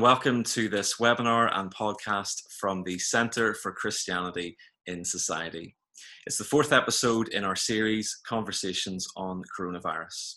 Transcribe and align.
welcome 0.00 0.42
to 0.42 0.68
this 0.70 0.96
webinar 0.96 1.50
and 1.52 1.70
podcast 1.74 2.40
from 2.58 2.82
the 2.84 2.98
Centre 2.98 3.52
for 3.52 3.70
Christianity 3.70 4.56
in 4.86 5.04
Society. 5.04 5.76
It's 6.26 6.38
the 6.38 6.44
fourth 6.44 6.72
episode 6.72 7.28
in 7.28 7.44
our 7.44 7.54
series, 7.54 8.18
Conversations 8.26 9.06
on 9.16 9.42
Coronavirus. 9.58 10.36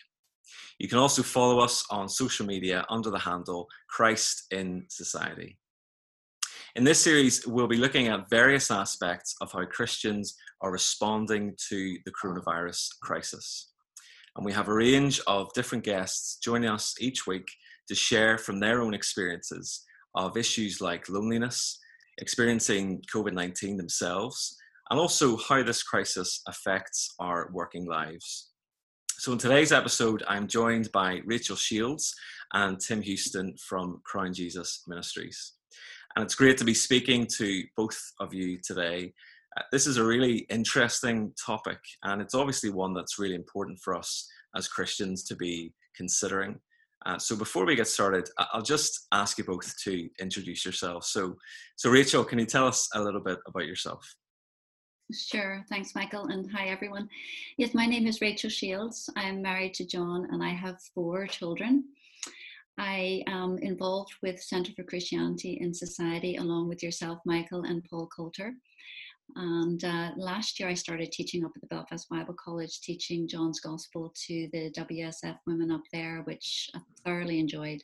You 0.80 0.88
can 0.88 0.98
also 0.98 1.22
follow 1.22 1.60
us 1.60 1.84
on 1.88 2.08
social 2.08 2.46
media 2.46 2.84
under 2.90 3.10
the 3.10 3.20
handle 3.20 3.68
Christ 3.88 4.46
in 4.50 4.86
Society. 4.88 5.56
In 6.76 6.84
this 6.84 7.02
series, 7.02 7.44
we'll 7.48 7.66
be 7.66 7.76
looking 7.76 8.06
at 8.06 8.30
various 8.30 8.70
aspects 8.70 9.34
of 9.40 9.50
how 9.50 9.64
Christians 9.64 10.36
are 10.60 10.70
responding 10.70 11.56
to 11.68 11.98
the 12.04 12.12
coronavirus 12.12 12.86
crisis. 13.02 13.72
And 14.36 14.46
we 14.46 14.52
have 14.52 14.68
a 14.68 14.74
range 14.74 15.20
of 15.26 15.52
different 15.52 15.82
guests 15.82 16.38
joining 16.40 16.70
us 16.70 16.94
each 17.00 17.26
week 17.26 17.48
to 17.88 17.96
share 17.96 18.38
from 18.38 18.60
their 18.60 18.80
own 18.82 18.94
experiences 18.94 19.84
of 20.14 20.36
issues 20.36 20.80
like 20.80 21.08
loneliness, 21.08 21.76
experiencing 22.18 23.02
COVID 23.12 23.32
19 23.32 23.76
themselves, 23.76 24.56
and 24.90 25.00
also 25.00 25.38
how 25.38 25.64
this 25.64 25.82
crisis 25.82 26.40
affects 26.46 27.12
our 27.18 27.50
working 27.52 27.86
lives. 27.86 28.52
So, 29.18 29.32
in 29.32 29.38
today's 29.38 29.72
episode, 29.72 30.22
I'm 30.28 30.46
joined 30.46 30.92
by 30.92 31.20
Rachel 31.26 31.56
Shields 31.56 32.14
and 32.52 32.78
Tim 32.78 33.02
Houston 33.02 33.56
from 33.56 34.00
Crown 34.04 34.32
Jesus 34.32 34.84
Ministries. 34.86 35.54
And 36.16 36.24
it's 36.24 36.34
great 36.34 36.58
to 36.58 36.64
be 36.64 36.74
speaking 36.74 37.26
to 37.38 37.64
both 37.76 37.98
of 38.18 38.34
you 38.34 38.58
today. 38.62 39.12
Uh, 39.56 39.62
this 39.72 39.86
is 39.86 39.96
a 39.96 40.04
really 40.04 40.38
interesting 40.50 41.32
topic, 41.44 41.78
and 42.02 42.20
it's 42.20 42.34
obviously 42.34 42.70
one 42.70 42.94
that's 42.94 43.18
really 43.18 43.34
important 43.34 43.78
for 43.78 43.96
us 43.96 44.28
as 44.56 44.68
Christians 44.68 45.24
to 45.24 45.36
be 45.36 45.72
considering. 45.94 46.58
Uh, 47.06 47.18
so 47.18 47.34
before 47.34 47.64
we 47.64 47.76
get 47.76 47.86
started, 47.86 48.28
I'll 48.52 48.62
just 48.62 49.06
ask 49.12 49.38
you 49.38 49.44
both 49.44 49.74
to 49.84 50.08
introduce 50.20 50.64
yourselves. 50.64 51.08
So, 51.08 51.36
so 51.76 51.90
Rachel, 51.90 52.24
can 52.24 52.38
you 52.38 52.46
tell 52.46 52.66
us 52.66 52.88
a 52.94 53.02
little 53.02 53.20
bit 53.20 53.38
about 53.46 53.66
yourself? 53.66 54.14
Sure. 55.12 55.64
Thanks, 55.68 55.94
Michael. 55.94 56.26
And 56.26 56.50
hi, 56.52 56.66
everyone. 56.68 57.08
Yes, 57.56 57.74
my 57.74 57.86
name 57.86 58.06
is 58.06 58.20
Rachel 58.20 58.50
Shields. 58.50 59.10
I'm 59.16 59.42
married 59.42 59.74
to 59.74 59.86
John 59.86 60.28
and 60.30 60.42
I 60.42 60.50
have 60.50 60.80
four 60.94 61.26
children. 61.26 61.84
I 62.78 63.22
am 63.26 63.58
involved 63.58 64.14
with 64.22 64.42
Centre 64.42 64.72
for 64.74 64.84
Christianity 64.84 65.58
in 65.60 65.74
Society 65.74 66.36
along 66.36 66.68
with 66.68 66.82
yourself, 66.82 67.18
Michael, 67.26 67.64
and 67.64 67.84
Paul 67.84 68.08
Coulter. 68.14 68.52
And 69.36 69.84
uh, 69.84 70.10
last 70.16 70.58
year 70.58 70.68
I 70.68 70.74
started 70.74 71.12
teaching 71.12 71.44
up 71.44 71.52
at 71.54 71.60
the 71.60 71.68
Belfast 71.68 72.08
Bible 72.08 72.34
College, 72.42 72.80
teaching 72.80 73.28
John's 73.28 73.60
Gospel 73.60 74.12
to 74.26 74.48
the 74.52 74.70
WSF 74.76 75.36
women 75.46 75.70
up 75.70 75.82
there, 75.92 76.22
which 76.24 76.68
I 76.74 76.80
thoroughly 77.04 77.38
enjoyed. 77.38 77.82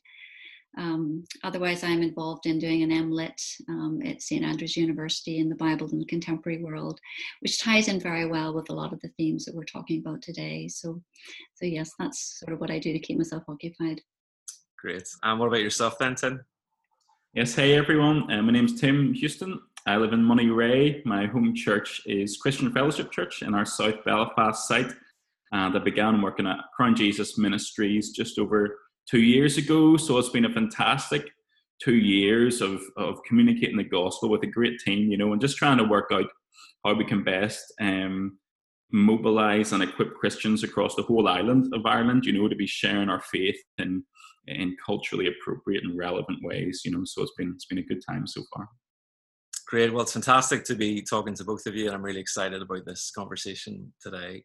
Um, 0.79 1.25
otherwise, 1.43 1.83
I'm 1.83 2.03
involved 2.03 2.45
in 2.45 2.59
doing 2.59 2.83
an 2.83 2.91
MLit 2.91 3.41
um, 3.69 4.01
at 4.05 4.21
St. 4.21 4.45
Andrews 4.45 4.77
University 4.77 5.39
in 5.39 5.49
the 5.49 5.55
Bible 5.55 5.89
and 5.91 6.01
the 6.01 6.07
Contemporary 6.07 6.63
World, 6.63 7.01
which 7.41 7.61
ties 7.61 7.89
in 7.89 7.99
very 7.99 8.27
well 8.27 8.55
with 8.55 8.69
a 8.69 8.75
lot 8.75 8.93
of 8.93 9.01
the 9.01 9.09
themes 9.17 9.45
that 9.45 9.55
we're 9.55 9.65
talking 9.65 10.01
about 10.01 10.21
today. 10.21 10.69
So, 10.69 11.01
so 11.55 11.65
yes, 11.65 11.93
that's 11.99 12.39
sort 12.41 12.53
of 12.53 12.61
what 12.61 12.71
I 12.71 12.79
do 12.79 12.93
to 12.93 12.99
keep 12.99 13.17
myself 13.17 13.45
occupied. 13.49 14.03
Great. 14.79 15.09
And 15.23 15.41
what 15.41 15.47
about 15.47 15.63
yourself 15.63 15.99
then, 15.99 16.15
Tim? 16.15 16.45
Yes, 17.33 17.55
hey 17.55 17.75
everyone. 17.75 18.31
Uh, 18.31 18.43
my 18.43 18.53
name's 18.53 18.81
Tim 18.81 19.15
Houston. 19.15 19.61
I 19.87 19.97
live 19.97 20.13
in 20.13 20.23
Monterey. 20.23 21.03
My 21.05 21.27
home 21.27 21.55
church 21.55 22.03
is 22.07 22.37
Christian 22.37 22.73
Fellowship 22.73 23.11
Church 23.11 23.43
in 23.43 23.55
our 23.55 23.65
South 23.65 24.05
Belfast 24.05 24.67
site. 24.69 24.93
And 25.53 25.77
I 25.77 25.79
began 25.79 26.21
working 26.21 26.47
at 26.47 26.59
Crown 26.77 26.95
Jesus 26.95 27.39
Ministries 27.39 28.11
just 28.11 28.39
over 28.39 28.79
two 29.09 29.21
years 29.21 29.59
ago. 29.59 29.97
So 29.97 30.19
it's 30.19 30.29
been 30.29 30.45
a 30.45 30.53
fantastic 30.53 31.31
two 31.83 31.95
years 31.95 32.61
of, 32.61 32.83
of 32.97 33.23
communicating 33.25 33.77
the 33.77 33.85
gospel 33.85 34.29
with 34.29 34.43
a 34.43 34.47
great 34.47 34.79
team, 34.81 35.11
you 35.11 35.17
know, 35.17 35.33
and 35.33 35.41
just 35.41 35.57
trying 35.57 35.79
to 35.79 35.85
work 35.85 36.11
out 36.13 36.27
how 36.85 36.95
we 36.95 37.05
can 37.05 37.23
best 37.23 37.73
um, 37.81 38.39
mobilize 38.93 39.73
and 39.73 39.83
equip 39.83 40.15
Christians 40.15 40.65
across 40.65 40.95
the 40.95 41.03
whole 41.03 41.29
island 41.29 41.73
of 41.75 41.87
Ireland, 41.87 42.25
you 42.25 42.33
know, 42.33 42.49
to 42.49 42.57
be 42.57 42.67
sharing 42.67 43.09
our 43.09 43.21
faith 43.21 43.57
in 43.79 44.05
in 44.47 44.77
culturally 44.85 45.29
appropriate 45.29 45.85
and 45.85 45.99
relevant 45.99 46.39
ways. 46.43 46.83
You 46.85 46.93
know, 46.93 47.03
so 47.05 47.23
it's 47.23 47.35
been 47.37 47.53
it's 47.55 47.67
been 47.67 47.79
a 47.79 47.83
good 47.83 48.03
time 48.09 48.27
so 48.27 48.43
far. 48.55 48.69
Great. 49.67 49.93
Well, 49.93 50.03
it's 50.03 50.13
fantastic 50.13 50.65
to 50.65 50.77
be 50.77 51.03
talking 51.03 51.35
to 51.35 51.45
both 51.45 51.67
of 51.67 51.75
you, 51.75 51.87
and 51.87 51.95
I'm 51.95 52.03
really 52.03 52.21
excited 52.21 52.63
about 52.63 52.87
this 52.87 53.11
conversation 53.11 53.93
today. 54.01 54.45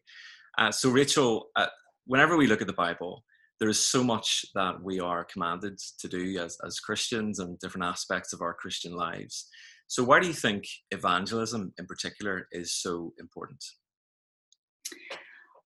Uh, 0.58 0.72
so, 0.72 0.90
Rachel, 0.90 1.46
uh, 1.54 1.66
whenever 2.06 2.36
we 2.36 2.48
look 2.48 2.60
at 2.60 2.66
the 2.66 2.72
Bible, 2.72 3.22
there 3.60 3.68
is 3.68 3.78
so 3.78 4.02
much 4.02 4.44
that 4.56 4.82
we 4.82 4.98
are 4.98 5.24
commanded 5.24 5.78
to 6.00 6.08
do 6.08 6.38
as, 6.40 6.56
as 6.66 6.80
Christians 6.80 7.38
and 7.38 7.56
different 7.60 7.84
aspects 7.84 8.32
of 8.32 8.40
our 8.40 8.52
Christian 8.52 8.94
lives. 8.94 9.46
So, 9.86 10.02
why 10.02 10.18
do 10.18 10.26
you 10.26 10.32
think 10.32 10.64
evangelism 10.90 11.72
in 11.78 11.86
particular 11.86 12.48
is 12.50 12.74
so 12.74 13.12
important? 13.20 13.64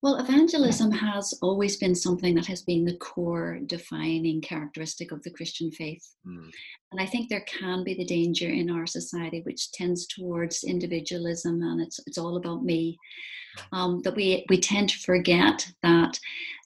Well, 0.07 0.19
evangelism 0.19 0.93
has 0.93 1.37
always 1.43 1.79
been 1.79 1.97
something 1.97 2.37
that 2.37 2.47
has 2.47 2.63
been 2.63 2.85
the 2.85 2.97
core 2.99 3.59
defining 3.67 4.41
characteristic 4.41 5.11
of 5.11 5.21
the 5.25 5.33
Christian 5.33 5.73
faith. 5.73 6.15
Mm. 6.25 6.49
And 6.93 7.01
I 7.01 7.07
think 7.07 7.29
there 7.29 7.45
can 7.49 7.83
be 7.83 7.95
the 7.95 8.05
danger 8.05 8.49
in 8.49 8.71
our 8.71 8.87
society, 8.87 9.41
which 9.45 9.73
tends 9.73 10.07
towards 10.07 10.63
individualism 10.63 11.61
and 11.61 11.81
it's, 11.81 11.99
it's 12.07 12.19
all 12.19 12.37
about 12.37 12.63
me, 12.63 12.97
um, 13.73 14.01
that 14.03 14.15
we, 14.15 14.47
we 14.49 14.61
tend 14.61 14.91
to 14.91 14.99
forget 15.01 15.67
that 15.83 16.21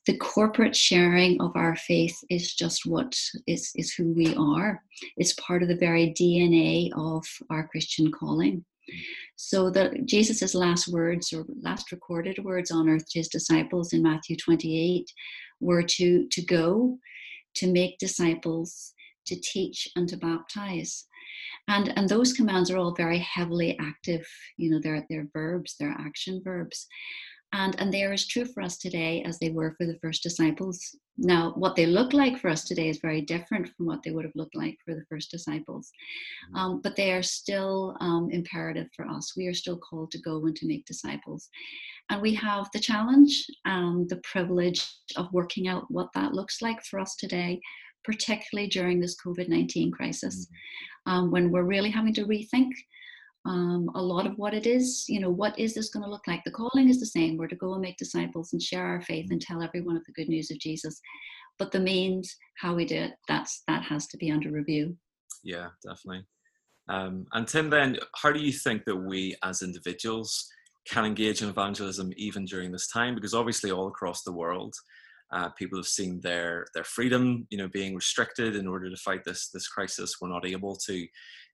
the 0.07 0.19
corporate 0.19 0.77
sharing 0.77 1.41
of 1.41 1.53
our 1.55 1.77
faith 1.77 2.19
is 2.29 2.55
just 2.55 2.85
what 2.85 3.19
is, 3.47 3.73
is 3.75 3.95
who 3.95 4.13
we 4.13 4.35
are. 4.35 4.83
It's 5.17 5.33
part 5.41 5.63
of 5.63 5.71
the 5.71 5.77
very 5.77 6.13
DNA 6.13 6.91
of 6.95 7.25
our 7.49 7.67
Christian 7.69 8.13
calling. 8.13 8.67
So 9.37 9.71
the 9.71 9.99
Jesus's 10.05 10.55
last 10.55 10.89
words 10.89 11.33
or 11.33 11.45
last 11.63 11.93
recorded 11.93 12.39
words 12.45 12.71
on 12.71 12.89
earth 12.89 13.09
to 13.11 13.19
his 13.21 13.29
disciples 13.29 13.93
in 13.93 14.03
Matthew 14.03 14.37
28 14.37 15.11
were 15.61 15.83
to, 15.83 16.27
to 16.29 16.43
go, 16.43 16.99
to 17.57 17.73
make 17.73 17.99
disciples, 17.99 18.93
to 19.27 19.41
teach 19.41 19.89
and 19.97 20.09
to 20.09 20.17
baptize. 20.17 21.07
And, 21.69 21.93
and 21.97 22.09
those 22.09 22.33
commands 22.33 22.71
are 22.71 22.77
all 22.79 22.95
very 22.95 23.19
heavily 23.19 23.79
active, 23.81 24.27
you 24.57 24.71
know, 24.71 24.81
they're, 24.83 25.07
they're 25.09 25.29
verbs, 25.33 25.77
they're 25.79 25.97
action 25.99 26.41
verbs. 26.45 26.87
And, 27.53 27.75
and 27.81 27.93
they 27.93 28.05
are 28.05 28.13
as 28.13 28.27
true 28.27 28.45
for 28.45 28.63
us 28.63 28.79
today 28.79 29.23
as 29.25 29.39
they 29.39 29.51
were 29.51 29.75
for 29.77 29.85
the 29.85 29.99
first 30.01 30.23
disciples. 30.23 30.97
Now, 31.19 31.53
what 31.57 31.75
they 31.75 31.85
look 31.85 32.13
like 32.13 32.39
for 32.39 32.49
us 32.49 32.65
today 32.65 32.89
is 32.89 32.99
very 32.99 33.23
different 33.23 33.69
from 33.69 33.87
what 33.87 34.03
they 34.03 34.13
would 34.13 34.25
have 34.25 34.37
looked 34.37 34.55
like 34.55 34.79
for 34.85 34.95
the 34.95 35.05
first 35.09 35.31
disciples. 35.31 35.91
Mm-hmm. 36.47 36.57
Um, 36.57 36.81
but 36.81 36.95
they 36.95 37.13
are 37.13 37.23
still 37.23 37.97
um, 38.01 38.29
imperative 38.31 38.87
for 38.95 39.07
us. 39.07 39.35
We 39.37 39.49
are 39.49 39.55
still 39.55 39.79
called 39.79 40.13
to 40.13 40.19
go 40.21 40.47
and 40.47 40.55
to 40.57 40.67
make 40.67 40.87
disciples. 40.87 41.49
And 42.09 42.23
we 42.23 42.35
have 42.35 42.69
the 42.73 42.81
challenge 42.81 43.47
and 43.65 44.09
the 44.09 44.21
privilege 44.25 44.87
of 45.17 45.33
working 45.33 45.67
out 45.67 45.91
what 45.91 46.09
that 46.15 46.33
looks 46.33 46.63
like 46.63 46.85
for 46.85 47.01
us 47.01 47.17
today, 47.17 47.61
particularly 48.05 48.69
during 48.69 49.01
this 49.01 49.17
COVID 49.25 49.49
19 49.49 49.91
crisis, 49.91 50.47
mm-hmm. 50.47 51.13
um, 51.13 51.31
when 51.33 51.51
we're 51.51 51.65
really 51.65 51.91
having 51.91 52.15
to 52.15 52.27
rethink 52.27 52.71
um, 53.47 53.91
a 53.95 54.03
lot 54.03 54.27
of 54.27 54.37
what 54.37 54.55
it 54.55 54.67
is. 54.67 55.05
You 55.09 55.21
know, 55.21 55.31
what 55.31 55.59
is 55.59 55.75
this 55.75 55.91
going 55.91 56.05
to 56.05 56.11
look 56.11 56.27
like? 56.27 56.43
The 56.45 56.51
calling 56.51 56.89
is 56.89 57.01
the 57.01 57.07
same. 57.07 57.37
We're 57.37 57.49
to 57.49 57.57
go 57.57 57.73
and 57.73 57.83
make 57.83 57.97
disciples 57.97 58.53
and 58.53 58.63
share 58.63 58.85
our 58.85 59.03
faith 59.03 59.29
and 59.31 59.41
tell 59.41 59.63
everyone 59.63 59.97
of 59.97 60.05
the 60.05 60.13
good 60.13 60.29
news 60.29 60.51
of 60.51 60.59
Jesus. 60.59 61.01
But 61.59 61.73
the 61.73 61.81
means, 61.81 62.37
how 62.59 62.75
we 62.75 62.85
do 62.85 62.97
it, 62.97 63.13
that's 63.29 63.63
that 63.69 63.83
has 63.85 64.07
to 64.09 64.17
be 64.17 64.31
under 64.31 64.51
review. 64.51 64.97
Yeah, 65.43 65.69
definitely. 65.83 66.25
Um, 66.89 67.27
and 67.33 67.47
Tim, 67.47 67.71
then, 67.71 67.99
how 68.17 68.33
do 68.33 68.41
you 68.41 68.53
think 68.53 68.85
that 68.85 68.97
we 68.97 69.37
as 69.43 69.63
individuals 69.63 70.49
can 70.89 71.05
engage 71.05 71.43
in 71.43 71.49
evangelism 71.49 72.13
even 72.17 72.45
during 72.45 72.73
this 72.73 72.89
time? 72.89 73.15
Because 73.15 73.35
obviously, 73.35 73.71
all 73.71 73.89
across 73.89 74.23
the 74.23 74.33
world, 74.33 74.75
uh, 75.33 75.51
people 75.51 75.79
have 75.79 75.87
seen 75.87 76.21
their 76.21 76.67
their 76.75 76.85
freedom, 76.85 77.47
you 77.51 77.59
know, 77.59 77.69
being 77.69 77.95
restricted 77.95 78.57
in 78.57 78.67
order 78.67 78.91
to 78.91 78.97
fight 78.97 79.25
this 79.25 79.51
this 79.51 79.69
crisis. 79.69 80.17
We're 80.21 80.29
not 80.29 80.47
able 80.47 80.77
to 80.77 81.07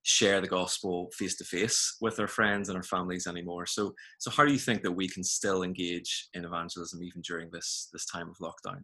share 0.06 0.41
the 0.41 0.47
gospel 0.47 1.11
face 1.19 1.37
to 1.37 1.44
face 1.44 1.97
with 2.00 2.20
our 2.20 2.29
friends 2.29 2.69
and 2.69 2.76
our 2.76 2.82
families 2.85 3.26
anymore. 3.26 3.67
So, 3.67 3.93
so 4.19 4.31
how 4.31 4.44
do 4.44 4.53
you 4.53 4.58
think 4.58 4.82
that 4.82 4.93
we 4.93 5.08
can 5.08 5.25
still 5.25 5.64
engage 5.64 6.29
in 6.32 6.44
evangelism 6.44 7.03
even 7.03 7.23
during 7.23 7.50
this 7.50 7.88
this 7.93 8.06
time 8.06 8.31
of 8.31 8.37
lockdown? 8.38 8.82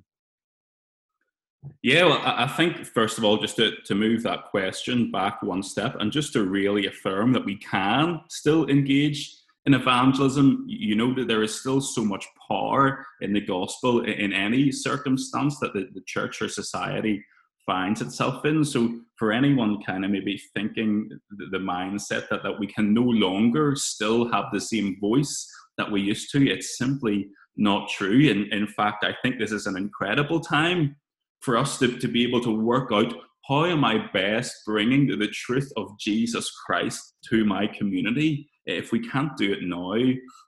Yeah, 1.81 2.07
well, 2.07 2.21
I 2.25 2.49
think 2.49 2.85
first 2.87 3.19
of 3.19 3.25
all, 3.25 3.37
just 3.39 3.55
to, 3.57 3.71
to 3.85 3.95
move 3.95 4.25
that 4.25 4.47
question 4.51 5.13
back 5.13 5.41
one 5.45 5.63
step 5.63 5.95
and 6.01 6.11
just 6.11 6.33
to 6.33 6.45
really 6.45 6.87
affirm 6.87 7.33
that 7.35 7.45
we 7.45 7.57
can 7.57 8.21
still 8.29 8.67
engage 8.69 9.33
in 9.67 9.75
evangelism, 9.75 10.65
you 10.67 10.97
know 10.97 11.15
that 11.15 11.29
there 11.29 11.45
is 11.45 11.61
still 11.61 11.81
so 11.81 12.05
much 12.05 12.27
power 12.49 13.07
in 13.21 13.33
the 13.33 13.41
gospel 13.41 14.03
in 14.03 14.33
any 14.33 14.73
circumstance 14.73 15.61
that 15.61 15.73
the, 15.73 15.89
the 15.95 16.03
church 16.05 16.43
or 16.43 16.49
society 16.49 17.25
finds 17.67 18.01
itself 18.01 18.45
in. 18.45 18.65
So 18.65 19.01
for 19.19 19.33
anyone 19.33 19.83
kind 19.83 20.05
of 20.05 20.11
maybe 20.11 20.41
thinking 20.55 21.09
the, 21.31 21.47
the 21.53 21.59
mindset 21.59 22.29
that, 22.29 22.43
that 22.43 22.59
we 22.59 22.67
can 22.67 22.93
no 22.93 23.03
longer 23.03 23.75
still 23.77 24.31
have 24.33 24.47
the 24.53 24.61
same 24.61 24.99
voice 25.01 25.47
that 25.79 25.91
we 25.91 26.01
used 26.01 26.31
to, 26.33 26.51
it's 26.51 26.77
simply 26.79 27.29
not 27.57 27.89
true. 27.89 28.31
And 28.31 28.53
in 28.53 28.67
fact, 28.67 29.05
I 29.05 29.15
think 29.23 29.39
this 29.39 29.53
is 29.53 29.67
an 29.67 29.77
incredible 29.77 30.41
time 30.41 30.97
for 31.41 31.57
us 31.57 31.79
to, 31.79 31.99
to 31.99 32.09
be 32.09 32.23
able 32.23 32.41
to 32.43 32.51
work 32.51 32.91
out 32.93 33.15
how 33.49 33.65
am 33.65 33.85
I 33.85 34.07
best 34.13 34.55
bringing 34.65 35.07
the 35.07 35.27
truth 35.29 35.71
of 35.77 35.99
Jesus 35.99 36.51
Christ 36.65 37.15
to 37.29 37.45
my 37.45 37.67
community? 37.67 38.49
If 38.67 38.93
we 38.93 39.01
can't 39.01 39.37
do 39.37 39.53
it 39.53 39.63
now 39.63 39.95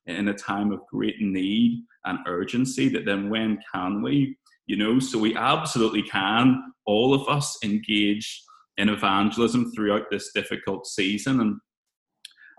in 0.07 0.29
a 0.29 0.35
time 0.35 0.71
of 0.71 0.81
great 0.93 1.21
need 1.21 1.83
and 2.05 2.21
urgency, 2.29 2.89
that 2.91 3.05
then 3.05 3.31
when 3.31 3.59
can 3.73 4.01
we? 4.01 4.37
You 4.67 4.77
know, 4.77 4.99
so 4.99 5.19
we 5.19 5.37
absolutely 5.37 6.03
can, 6.03 6.63
all 6.87 7.13
of 7.15 7.29
us, 7.29 7.59
engage 7.63 8.43
in 8.79 8.89
evangelism 8.89 9.71
throughout 9.73 10.11
this 10.11 10.31
difficult 10.35 10.87
season. 10.87 11.41
And 11.41 11.57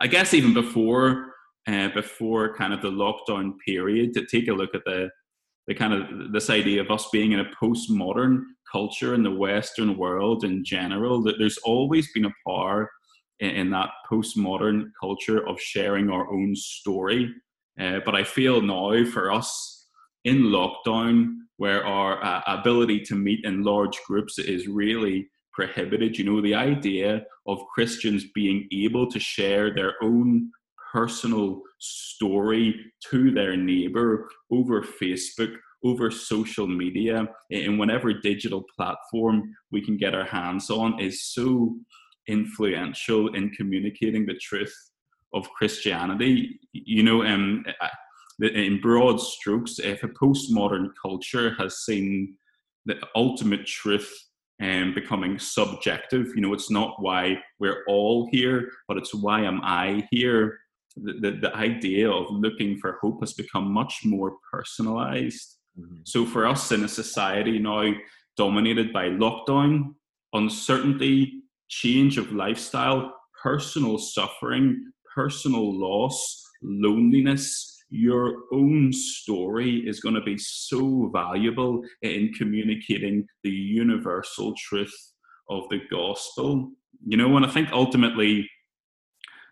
I 0.01 0.07
guess 0.07 0.33
even 0.33 0.53
before 0.53 1.33
uh, 1.67 1.89
before 1.89 2.55
kind 2.55 2.73
of 2.73 2.81
the 2.81 2.91
lockdown 2.91 3.53
period, 3.65 4.13
to 4.13 4.25
take 4.25 4.47
a 4.47 4.53
look 4.53 4.75
at 4.75 4.85
the 4.85 5.09
the 5.67 5.73
kind 5.73 5.93
of 5.93 6.31
this 6.31 6.51
idea 6.51 6.79
of 6.81 6.91
us 6.91 7.07
being 7.11 7.31
in 7.31 7.39
a 7.39 7.51
postmodern 7.61 8.41
culture 8.71 9.15
in 9.15 9.23
the 9.23 9.31
Western 9.31 9.97
world 9.97 10.43
in 10.43 10.63
general, 10.63 11.23
that 11.23 11.35
there's 11.39 11.57
always 11.59 12.11
been 12.13 12.25
a 12.25 12.33
power 12.47 12.89
in, 13.39 13.49
in 13.49 13.69
that 13.71 13.89
postmodern 14.09 14.85
culture 14.99 15.47
of 15.47 15.59
sharing 15.59 16.09
our 16.09 16.31
own 16.31 16.55
story. 16.55 17.33
Uh, 17.79 17.99
but 18.05 18.15
I 18.15 18.23
feel 18.23 18.61
now 18.61 19.03
for 19.05 19.31
us 19.31 19.87
in 20.23 20.43
lockdown, 20.43 21.35
where 21.57 21.85
our 21.85 22.23
uh, 22.23 22.41
ability 22.47 22.99
to 23.01 23.15
meet 23.15 23.43
in 23.45 23.63
large 23.63 23.99
groups 24.07 24.37
is 24.39 24.67
really 24.67 25.29
prohibited, 25.53 26.17
you 26.17 26.25
know, 26.25 26.41
the 26.41 26.53
idea 26.53 27.23
of 27.47 27.65
Christians 27.73 28.25
being 28.33 28.67
able 28.73 29.09
to 29.09 29.19
share 29.19 29.73
their 29.73 29.93
own 30.01 30.51
personal 30.91 31.61
story 31.79 32.75
to 33.09 33.31
their 33.31 33.55
neighbor 33.55 34.29
over 34.51 34.81
Facebook, 34.81 35.53
over 35.83 36.11
social 36.11 36.67
media, 36.67 37.27
in 37.49 37.77
whatever 37.77 38.13
digital 38.13 38.63
platform 38.75 39.55
we 39.71 39.81
can 39.81 39.97
get 39.97 40.15
our 40.15 40.25
hands 40.25 40.69
on 40.69 40.99
is 40.99 41.23
so 41.23 41.75
influential 42.27 43.33
in 43.35 43.49
communicating 43.51 44.25
the 44.25 44.37
truth 44.41 44.75
of 45.33 45.49
Christianity. 45.51 46.59
You 46.73 47.03
know, 47.03 47.23
um, 47.25 47.63
in 48.39 48.81
broad 48.81 49.19
strokes, 49.19 49.79
if 49.79 50.03
a 50.03 50.09
postmodern 50.09 50.89
culture 51.01 51.55
has 51.57 51.79
seen 51.85 52.35
the 52.85 52.97
ultimate 53.15 53.65
truth 53.65 54.11
and 54.59 54.89
um, 54.89 54.93
becoming 54.93 55.37
subjective. 55.37 56.27
You 56.35 56.41
know, 56.41 56.53
it's 56.53 56.71
not 56.71 57.01
why 57.01 57.37
we're 57.59 57.83
all 57.87 58.29
here, 58.31 58.69
but 58.87 58.97
it's 58.97 59.13
why 59.13 59.41
am 59.41 59.59
I 59.63 60.07
here 60.11 60.59
the, 60.97 61.13
the, 61.13 61.31
the 61.41 61.55
idea 61.55 62.09
of 62.09 62.27
looking 62.29 62.77
for 62.77 62.97
hope 63.01 63.19
has 63.19 63.33
become 63.33 63.71
much 63.71 64.01
more 64.05 64.37
personalized. 64.51 65.57
Mm-hmm. 65.77 66.01
So 66.05 66.25
for 66.25 66.47
us 66.47 66.71
in 66.71 66.83
a 66.83 66.87
society 66.87 67.59
now 67.59 67.91
dominated 68.37 68.93
by 68.93 69.09
lockdown, 69.09 69.95
uncertainty, 70.33 71.43
change 71.67 72.17
of 72.17 72.31
lifestyle, 72.31 73.13
personal 73.41 73.97
suffering, 73.97 74.91
personal 75.13 75.77
loss, 75.77 76.43
loneliness, 76.61 77.74
your 77.89 78.43
own 78.51 78.91
story 78.91 79.83
is 79.87 79.99
going 79.99 80.15
to 80.15 80.21
be 80.21 80.37
so 80.37 81.09
valuable 81.13 81.81
in 82.01 82.33
communicating 82.33 83.25
the 83.43 83.51
universal 83.51 84.53
truth 84.57 84.93
of 85.49 85.63
the 85.69 85.79
gospel. 85.89 86.71
You 87.05 87.17
know, 87.17 87.35
and 87.37 87.45
I 87.45 87.49
think 87.49 87.71
ultimately 87.71 88.49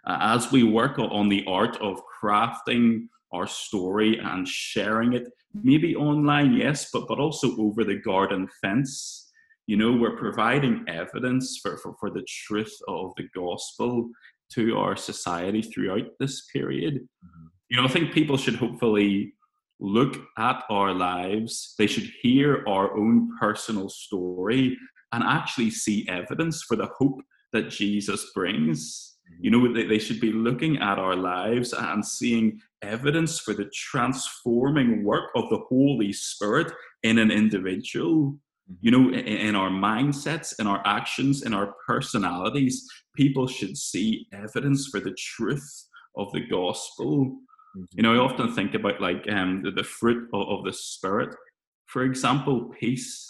uh, 0.05 0.17
as 0.19 0.51
we 0.51 0.63
work 0.63 0.99
on 0.99 1.29
the 1.29 1.45
art 1.47 1.77
of 1.77 2.01
crafting 2.21 3.07
our 3.31 3.47
story 3.47 4.19
and 4.19 4.47
sharing 4.47 5.13
it, 5.13 5.27
maybe 5.53 5.95
online, 5.95 6.53
yes, 6.53 6.89
but, 6.91 7.07
but 7.07 7.19
also 7.19 7.55
over 7.57 7.83
the 7.83 7.95
garden 7.95 8.47
fence. 8.61 9.31
You 9.65 9.77
know, 9.77 9.93
we're 9.93 10.17
providing 10.17 10.83
evidence 10.87 11.59
for, 11.61 11.77
for, 11.77 11.95
for 11.99 12.09
the 12.09 12.25
truth 12.27 12.75
of 12.87 13.11
the 13.15 13.27
gospel 13.33 14.09
to 14.53 14.77
our 14.77 14.95
society 14.95 15.61
throughout 15.61 16.07
this 16.19 16.45
period. 16.51 16.95
Mm-hmm. 16.95 17.47
You 17.73 17.81
know, 17.81 17.87
I 17.87 17.89
think 17.89 18.13
people 18.13 18.37
should 18.37 18.53
hopefully 18.53 19.33
look 19.79 20.15
at 20.37 20.63
our 20.69 20.93
lives, 20.93 21.73
they 21.79 21.87
should 21.87 22.07
hear 22.21 22.63
our 22.67 22.95
own 22.95 23.35
personal 23.39 23.89
story 23.89 24.77
and 25.11 25.23
actually 25.23 25.71
see 25.71 26.07
evidence 26.07 26.61
for 26.61 26.75
the 26.75 26.85
hope 26.99 27.19
that 27.51 27.71
Jesus 27.71 28.31
brings. 28.35 29.17
You 29.39 29.49
know, 29.49 29.73
they, 29.73 29.87
they 29.87 29.97
should 29.97 30.19
be 30.19 30.31
looking 30.31 30.77
at 30.77 30.99
our 30.99 31.15
lives 31.15 31.73
and 31.73 32.05
seeing 32.05 32.61
evidence 32.83 33.39
for 33.39 33.55
the 33.55 33.71
transforming 33.73 35.03
work 35.03 35.31
of 35.35 35.49
the 35.49 35.63
Holy 35.67 36.13
Spirit 36.13 36.71
in 37.01 37.17
an 37.17 37.31
individual. 37.31 38.37
You 38.81 38.91
know, 38.91 39.09
in, 39.09 39.25
in 39.25 39.55
our 39.55 39.71
mindsets, 39.71 40.59
in 40.59 40.67
our 40.67 40.83
actions, 40.85 41.41
in 41.41 41.55
our 41.55 41.73
personalities, 41.87 42.87
people 43.15 43.47
should 43.47 43.75
see 43.75 44.27
evidence 44.31 44.89
for 44.89 44.99
the 44.99 45.15
truth 45.17 45.87
of 46.15 46.31
the 46.33 46.41
gospel. 46.47 47.39
Mm-hmm. 47.75 47.83
You 47.91 48.03
know, 48.03 48.13
I 48.13 48.17
often 48.17 48.53
think 48.53 48.73
about 48.73 49.01
like 49.01 49.25
um, 49.29 49.61
the, 49.63 49.71
the 49.71 49.83
fruit 49.83 50.29
of, 50.33 50.47
of 50.47 50.65
the 50.65 50.73
Spirit. 50.73 51.35
For 51.87 52.03
example, 52.03 52.71
peace, 52.79 53.29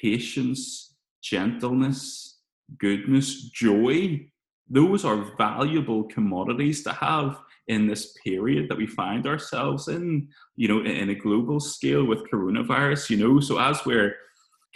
patience, 0.00 0.94
gentleness, 1.22 2.38
goodness, 2.78 3.50
joy 3.50 4.30
those 4.70 5.04
are 5.04 5.36
valuable 5.36 6.04
commodities 6.04 6.84
to 6.84 6.92
have 6.92 7.40
in 7.66 7.86
this 7.86 8.14
period 8.24 8.68
that 8.68 8.78
we 8.78 8.86
find 8.86 9.26
ourselves 9.26 9.88
in, 9.88 10.28
you 10.56 10.68
know, 10.68 10.80
in 10.80 11.10
a 11.10 11.14
global 11.14 11.58
scale 11.58 12.04
with 12.04 12.30
coronavirus, 12.30 13.10
you 13.10 13.16
know. 13.16 13.40
So 13.40 13.58
as 13.58 13.84
we're 13.84 14.14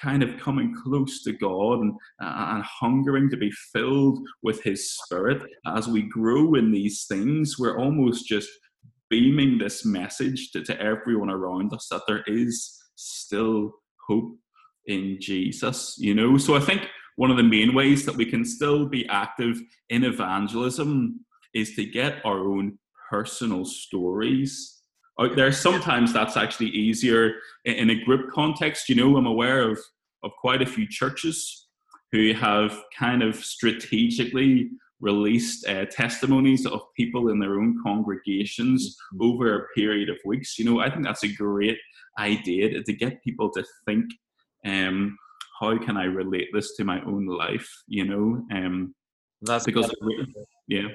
kind 0.00 0.24
of 0.24 0.36
coming 0.40 0.74
close 0.82 1.22
to 1.22 1.32
God 1.32 1.80
and, 1.80 1.94
and 2.18 2.64
hungering 2.64 3.30
to 3.30 3.36
be 3.36 3.52
filled 3.72 4.18
with 4.42 4.62
His 4.64 4.90
Spirit, 4.90 5.42
as 5.66 5.86
we 5.86 6.02
grow 6.02 6.54
in 6.54 6.72
these 6.72 7.04
things, 7.04 7.56
we're 7.56 7.78
almost 7.78 8.26
just 8.26 8.50
beaming 9.14 9.58
this 9.58 9.84
message 9.84 10.50
to, 10.50 10.60
to 10.64 10.80
everyone 10.80 11.30
around 11.30 11.72
us 11.72 11.86
that 11.88 12.02
there 12.08 12.24
is 12.26 12.76
still 12.96 13.72
hope 14.08 14.36
in 14.86 15.18
Jesus, 15.20 15.94
you 15.98 16.14
know. 16.14 16.36
So 16.36 16.56
I 16.56 16.60
think 16.60 16.88
one 17.14 17.30
of 17.30 17.36
the 17.36 17.44
main 17.44 17.74
ways 17.74 18.04
that 18.06 18.16
we 18.16 18.26
can 18.26 18.44
still 18.44 18.88
be 18.88 19.06
active 19.08 19.60
in 19.88 20.02
evangelism 20.02 21.20
is 21.54 21.76
to 21.76 21.84
get 21.84 22.24
our 22.24 22.40
own 22.40 22.76
personal 23.08 23.64
stories 23.64 24.80
out 25.20 25.36
there. 25.36 25.52
Sometimes 25.52 26.12
that's 26.12 26.36
actually 26.36 26.70
easier 26.70 27.34
in 27.64 27.90
a 27.90 28.04
group 28.04 28.32
context. 28.32 28.88
You 28.88 28.96
know, 28.96 29.16
I'm 29.16 29.26
aware 29.26 29.70
of, 29.70 29.78
of 30.24 30.32
quite 30.40 30.60
a 30.60 30.66
few 30.66 30.88
churches 30.88 31.68
who 32.10 32.34
have 32.34 32.82
kind 32.98 33.22
of 33.22 33.36
strategically 33.36 34.70
released 35.00 35.66
uh, 35.68 35.84
testimonies 35.86 36.66
of 36.66 36.80
people 36.96 37.28
in 37.30 37.38
their 37.38 37.54
own 37.54 37.80
congregations 37.82 38.96
mm-hmm. 39.14 39.30
over 39.30 39.56
a 39.56 39.68
period 39.74 40.08
of 40.08 40.16
weeks. 40.24 40.58
You 40.58 40.64
know, 40.64 40.80
I 40.80 40.90
think 40.90 41.04
that's 41.04 41.24
a 41.24 41.32
great 41.32 41.78
idea 42.18 42.82
to 42.82 42.92
get 42.92 43.22
people 43.22 43.50
to 43.50 43.64
think 43.86 44.06
um, 44.64 45.16
how 45.60 45.78
can 45.78 45.96
I 45.96 46.04
relate 46.04 46.48
this 46.52 46.76
to 46.76 46.84
my 46.84 47.00
own 47.02 47.26
life? 47.26 47.68
You 47.86 48.04
know, 48.06 48.46
um, 48.56 48.94
that's 49.42 49.64
because 49.64 49.92
yeah, 50.68 50.88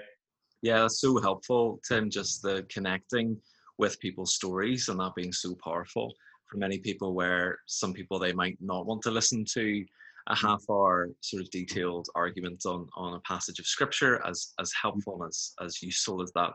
yeah, 0.62 0.82
that's 0.82 1.00
so 1.00 1.20
helpful, 1.20 1.80
Tim. 1.88 2.10
Just 2.10 2.42
the 2.42 2.66
connecting 2.70 3.38
with 3.78 4.00
people's 4.00 4.36
stories 4.36 4.90
and 4.90 5.00
that 5.00 5.16
being 5.16 5.32
so 5.32 5.56
powerful 5.64 6.14
for 6.50 6.58
many 6.58 6.80
people. 6.80 7.14
Where 7.14 7.60
some 7.68 7.94
people 7.94 8.20
they 8.20 8.34
might 8.34 8.58
not 8.60 8.86
want 8.86 9.02
to 9.04 9.12
listen 9.12 9.46
to 9.54 9.86
a 10.30 10.36
half 10.36 10.64
hour 10.70 11.10
sort 11.22 11.42
of 11.42 11.50
detailed 11.52 12.08
argument 12.16 12.64
on 12.66 12.88
on 12.96 13.16
a 13.16 13.20
passage 13.22 13.60
of 13.60 13.66
scripture 13.66 14.26
as 14.26 14.54
as 14.60 14.72
helpful 14.80 15.24
as 15.28 15.54
as 15.62 15.82
useful 15.82 16.22
as 16.22 16.32
that 16.34 16.54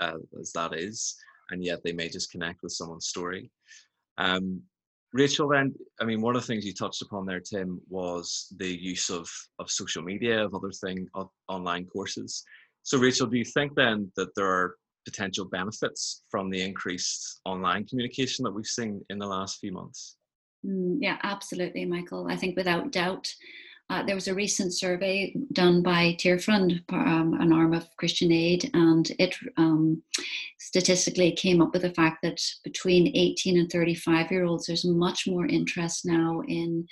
uh, 0.00 0.18
as 0.38 0.52
that 0.52 0.74
is 0.74 1.16
and 1.50 1.64
yet 1.64 1.82
they 1.82 1.92
may 1.92 2.08
just 2.08 2.30
connect 2.30 2.62
with 2.62 2.72
someone's 2.72 3.08
story 3.08 3.50
um, 4.18 4.62
Rachel, 5.12 5.48
then, 5.48 5.74
I 6.00 6.04
mean, 6.04 6.20
one 6.20 6.36
of 6.36 6.42
the 6.42 6.46
things 6.46 6.64
you 6.64 6.72
touched 6.72 7.02
upon 7.02 7.26
there, 7.26 7.40
Tim, 7.40 7.80
was 7.88 8.46
the 8.58 8.68
use 8.68 9.10
of, 9.10 9.28
of 9.58 9.68
social 9.68 10.02
media, 10.02 10.44
of 10.44 10.54
other 10.54 10.70
thing, 10.70 11.08
of 11.14 11.28
online 11.48 11.86
courses. 11.86 12.44
So, 12.84 12.98
Rachel, 12.98 13.26
do 13.26 13.36
you 13.36 13.44
think 13.44 13.74
then 13.74 14.12
that 14.16 14.34
there 14.36 14.46
are 14.46 14.76
potential 15.04 15.46
benefits 15.46 16.22
from 16.30 16.48
the 16.48 16.62
increased 16.62 17.40
online 17.44 17.86
communication 17.86 18.44
that 18.44 18.52
we've 18.52 18.66
seen 18.66 19.04
in 19.10 19.18
the 19.18 19.26
last 19.26 19.58
few 19.58 19.72
months? 19.72 20.16
Mm, 20.66 20.98
yeah, 21.00 21.18
absolutely, 21.22 21.84
Michael. 21.84 22.26
I 22.28 22.36
think 22.36 22.56
without 22.56 22.92
doubt, 22.92 23.32
uh, 23.90 24.04
there 24.04 24.14
was 24.14 24.28
a 24.28 24.34
recent 24.34 24.72
survey 24.72 25.34
done 25.52 25.82
by 25.82 26.16
Tearfund, 26.20 26.80
um, 26.92 27.34
an 27.40 27.52
arm 27.52 27.74
of 27.74 27.88
Christian 27.96 28.30
Aid, 28.30 28.70
and 28.72 29.10
it 29.18 29.34
um, 29.56 30.00
statistically 30.60 31.32
came 31.32 31.60
up 31.60 31.72
with 31.72 31.82
the 31.82 31.94
fact 31.94 32.18
that 32.22 32.40
between 32.62 33.16
18 33.16 33.58
and 33.58 33.70
35 33.70 34.30
year 34.30 34.44
olds, 34.44 34.66
there's 34.66 34.84
much 34.84 35.26
more 35.26 35.46
interest 35.46 36.06
now 36.06 36.40
in 36.46 36.86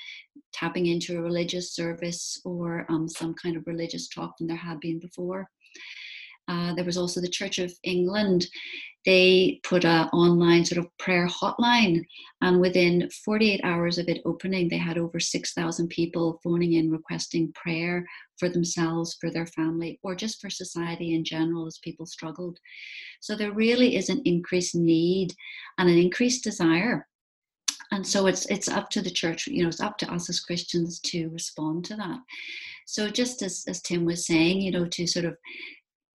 tapping 0.52 0.87
into 0.87 1.16
a 1.16 1.22
religious 1.22 1.72
service 1.72 2.40
or 2.44 2.84
um, 2.88 3.08
some 3.08 3.32
kind 3.34 3.56
of 3.56 3.66
religious 3.66 4.08
talk 4.08 4.37
than 4.38 4.48
there 4.48 4.56
had 4.56 4.80
been 4.80 4.98
before. 4.98 5.48
Uh, 6.48 6.74
there 6.74 6.84
was 6.84 6.96
also 6.96 7.20
the 7.20 7.28
Church 7.28 7.58
of 7.58 7.72
England. 7.84 8.46
They 9.04 9.60
put 9.62 9.84
an 9.84 10.08
online 10.08 10.64
sort 10.64 10.84
of 10.84 10.98
prayer 10.98 11.26
hotline, 11.26 12.04
and 12.42 12.60
within 12.60 13.08
48 13.24 13.60
hours 13.64 13.96
of 13.96 14.08
it 14.08 14.20
opening, 14.24 14.68
they 14.68 14.76
had 14.76 14.98
over 14.98 15.20
6,000 15.20 15.88
people 15.88 16.40
phoning 16.42 16.74
in 16.74 16.90
requesting 16.90 17.52
prayer 17.52 18.04
for 18.38 18.48
themselves, 18.48 19.16
for 19.20 19.30
their 19.30 19.46
family, 19.46 19.98
or 20.02 20.14
just 20.14 20.40
for 20.40 20.50
society 20.50 21.14
in 21.14 21.24
general 21.24 21.66
as 21.66 21.78
people 21.82 22.06
struggled. 22.06 22.58
So 23.20 23.36
there 23.36 23.52
really 23.52 23.96
is 23.96 24.08
an 24.08 24.22
increased 24.24 24.74
need 24.74 25.34
and 25.78 25.88
an 25.88 25.98
increased 25.98 26.44
desire 26.44 27.06
and 27.90 28.06
so 28.06 28.26
it's 28.26 28.46
it's 28.46 28.68
up 28.68 28.90
to 28.90 29.00
the 29.00 29.10
church 29.10 29.46
you 29.46 29.62
know 29.62 29.68
it's 29.68 29.80
up 29.80 29.98
to 29.98 30.10
us 30.12 30.28
as 30.28 30.40
christians 30.40 31.00
to 31.00 31.28
respond 31.28 31.84
to 31.84 31.96
that 31.96 32.18
so 32.86 33.08
just 33.08 33.42
as, 33.42 33.64
as 33.68 33.80
tim 33.82 34.04
was 34.04 34.26
saying 34.26 34.60
you 34.60 34.70
know 34.70 34.86
to 34.86 35.06
sort 35.06 35.24
of 35.24 35.36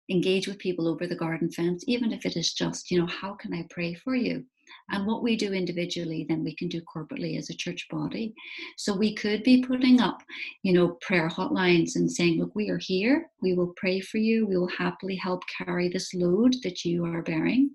engage 0.10 0.48
with 0.48 0.58
people 0.58 0.88
over 0.88 1.06
the 1.08 1.16
garden 1.16 1.52
fence 1.52 1.84
even 1.88 2.12
if 2.12 2.26
it 2.26 2.36
is 2.36 2.54
just 2.54 2.90
you 2.90 3.00
know 3.00 3.08
how 3.08 3.34
can 3.34 3.54
i 3.54 3.66
pray 3.70 3.94
for 3.94 4.16
you? 4.16 4.44
And 4.92 5.08
what 5.08 5.24
we 5.24 5.36
do 5.36 5.54
individually 5.54 6.26
then 6.28 6.44
we 6.44 6.56
can 6.56 6.68
do 6.68 6.82
corporately 6.82 7.38
as 7.38 7.50
a 7.50 7.56
church 7.56 7.88
body. 7.90 8.34
So 8.78 8.96
we 8.96 9.16
could 9.16 9.44
be 9.44 9.64
putting 9.64 10.00
up 10.00 10.22
you 10.64 10.74
know 10.74 10.98
prayer 11.02 11.30
hotlines 11.30 11.96
and 11.96 12.12
saying 12.12 12.40
look 12.40 12.56
we 12.56 12.70
are 12.70 12.80
here. 12.80 13.30
We 13.42 13.54
will 13.54 13.74
pray 13.78 14.00
for 14.00 14.18
you. 14.18 14.46
We 14.46 14.58
will 14.58 14.70
happily 14.78 15.16
help 15.16 15.44
carry 15.58 15.90
this 15.90 16.14
load 16.14 16.56
that 16.64 16.86
you 16.86 17.06
are 17.06 17.22
bearing. 17.22 17.72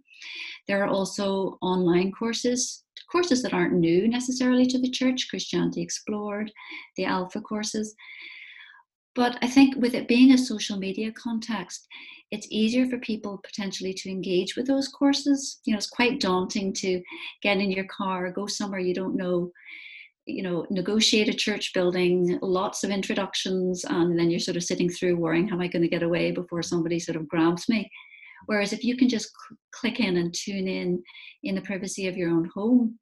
There 0.69 0.83
are 0.83 0.88
also 0.88 1.59
online 1.61 2.12
courses 2.12 2.85
courses 3.11 3.43
that 3.43 3.55
aren't 3.55 3.75
new 3.75 4.09
necessarily 4.09 4.67
to 4.67 4.79
the 4.81 4.91
church, 4.91 5.29
Christianity 5.31 5.83
Explored, 5.83 6.50
the 6.97 7.05
Alpha 7.05 7.41
courses. 7.41 7.95
But 9.14 9.38
I 9.42 9.49
think 9.49 9.76
with 9.76 9.94
it 9.94 10.09
being 10.09 10.33
a 10.33 10.38
social 10.38 10.76
media 10.76 11.12
context, 11.12 11.87
it's 12.30 12.49
easier 12.50 12.87
for 12.87 12.99
people 12.99 13.40
potentially 13.44 13.94
to 13.94 14.11
engage 14.11 14.56
with 14.56 14.66
those 14.66 14.88
courses. 14.88 15.61
You 15.64 15.73
know, 15.73 15.78
it's 15.78 15.88
quite 15.88 16.21
daunting 16.21 16.73
to 16.75 17.00
get 17.42 17.59
in 17.59 17.71
your 17.71 17.85
car, 17.85 18.30
go 18.33 18.47
somewhere 18.47 18.80
you 18.80 18.94
don't 18.94 19.16
know, 19.16 19.52
you 20.26 20.42
know, 20.42 20.66
negotiate 20.71 21.28
a 21.28 21.35
church 21.35 21.73
building, 21.75 22.38
lots 22.42 22.83
of 22.83 22.90
introductions, 22.90 23.85
and 23.85 24.18
then 24.18 24.30
you're 24.30 24.40
sort 24.40 24.56
of 24.56 24.64
sitting 24.64 24.88
through 24.88 25.16
worrying, 25.16 25.47
how 25.47 25.54
am 25.54 25.61
I 25.62 25.68
going 25.68 25.83
to 25.83 25.88
get 25.88 26.02
away 26.02 26.33
before 26.33 26.62
somebody 26.62 26.99
sort 26.99 27.16
of 27.16 27.28
grabs 27.28 27.68
me? 27.68 27.88
Whereas 28.47 28.73
if 28.73 28.83
you 28.83 28.97
can 28.97 29.09
just 29.09 29.30
cl- 29.49 29.59
click 29.73 30.00
in 30.00 30.16
and 30.16 30.35
tune 30.35 30.66
in 30.66 31.02
in 31.44 31.54
the 31.54 31.61
privacy 31.61 32.09
of 32.09 32.16
your 32.16 32.30
own 32.30 32.50
home, 32.54 32.99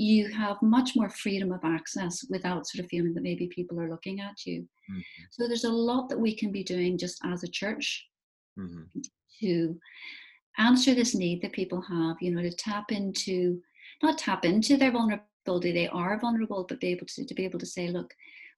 you 0.00 0.28
have 0.30 0.56
much 0.62 0.96
more 0.96 1.10
freedom 1.10 1.52
of 1.52 1.60
access 1.62 2.24
without 2.30 2.66
sort 2.66 2.82
of 2.82 2.90
feeling 2.90 3.12
that 3.12 3.22
maybe 3.22 3.46
people 3.48 3.78
are 3.78 3.90
looking 3.90 4.20
at 4.20 4.46
you. 4.46 4.62
Mm-hmm. 4.90 5.00
So 5.30 5.46
there's 5.46 5.64
a 5.64 5.70
lot 5.70 6.08
that 6.08 6.18
we 6.18 6.34
can 6.34 6.50
be 6.50 6.64
doing 6.64 6.96
just 6.96 7.20
as 7.24 7.44
a 7.44 7.48
church 7.48 8.06
mm-hmm. 8.58 9.00
to 9.40 9.78
answer 10.56 10.94
this 10.94 11.14
need 11.14 11.42
that 11.42 11.52
people 11.52 11.82
have, 11.82 12.16
you 12.22 12.34
know, 12.34 12.40
to 12.40 12.50
tap 12.50 12.92
into, 12.92 13.60
not 14.02 14.16
tap 14.16 14.46
into 14.46 14.78
their 14.78 14.90
vulnerability, 14.90 15.72
they 15.72 15.88
are 15.88 16.18
vulnerable, 16.18 16.64
but 16.66 16.80
be 16.80 16.88
able 16.88 17.06
to, 17.06 17.26
to 17.26 17.34
be 17.34 17.44
able 17.44 17.58
to 17.58 17.66
say, 17.66 17.88
look, 17.88 18.10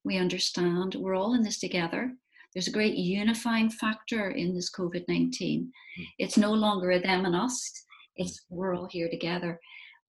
we 0.05 0.17
understand, 0.17 0.95
we're 0.95 1.15
all 1.15 1.33
in 1.33 1.43
this 1.43 1.59
together. 1.59 2.13
There's 2.53 2.69
a 2.69 2.71
great 2.71 2.95
unifying 2.95 3.69
factor 3.69 4.31
in 4.31 4.55
this 4.55 4.71
COVID 4.71 5.03
19. 5.09 5.61
Mm. 5.63 6.05
It's 6.19 6.37
no 6.37 6.53
longer 6.53 6.91
a 6.91 7.01
them 7.01 7.25
and 7.25 7.35
us, 7.35 7.83
it's 8.15 8.37
mm. 8.39 8.43
we're 8.49 8.75
all 8.75 8.87
here 8.89 9.09
together. 9.09 9.59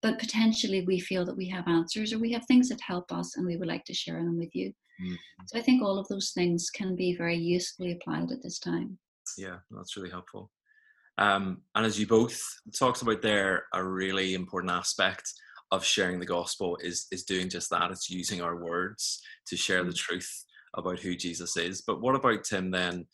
But 0.04 0.18
potentially 0.18 0.82
we 0.82 1.00
feel 1.00 1.24
that 1.24 1.36
we 1.36 1.48
have 1.48 1.66
answers 1.66 2.12
or 2.12 2.18
we 2.18 2.30
have 2.32 2.44
things 2.44 2.68
that 2.68 2.80
help 2.82 3.10
us 3.10 3.38
and 3.38 3.46
we 3.46 3.56
would 3.56 3.66
like 3.66 3.86
to 3.86 3.94
share 3.94 4.22
them 4.22 4.38
with 4.38 4.54
you. 4.54 4.68
Mm-hmm. 5.02 5.14
So 5.46 5.58
I 5.58 5.62
think 5.62 5.82
all 5.82 5.98
of 5.98 6.06
those 6.08 6.32
things 6.34 6.68
can 6.68 6.94
be 6.94 7.16
very 7.16 7.38
usefully 7.38 7.92
applied 7.92 8.30
at 8.30 8.42
this 8.42 8.58
time. 8.58 8.98
Yeah, 9.38 9.56
that's 9.70 9.96
really 9.96 10.10
helpful. 10.10 10.50
Um, 11.16 11.62
and 11.74 11.86
as 11.86 11.98
you 11.98 12.06
both 12.06 12.38
talked 12.78 13.00
about 13.00 13.22
there, 13.22 13.64
a 13.72 13.82
really 13.82 14.34
important 14.34 14.74
aspect 14.74 15.32
of 15.70 15.82
sharing 15.82 16.20
the 16.20 16.26
gospel 16.26 16.76
is 16.82 17.06
is 17.10 17.24
doing 17.24 17.48
just 17.48 17.70
that. 17.70 17.90
It's 17.90 18.10
using 18.10 18.42
our 18.42 18.62
words 18.62 19.22
to 19.46 19.56
share 19.56 19.84
the 19.84 19.90
mm. 19.90 19.96
truth 19.96 20.44
about 20.74 20.98
who 20.98 21.16
Jesus 21.16 21.56
is. 21.56 21.80
But 21.80 22.02
what 22.02 22.14
about 22.14 22.44
Tim 22.44 22.70
then? 22.70 23.06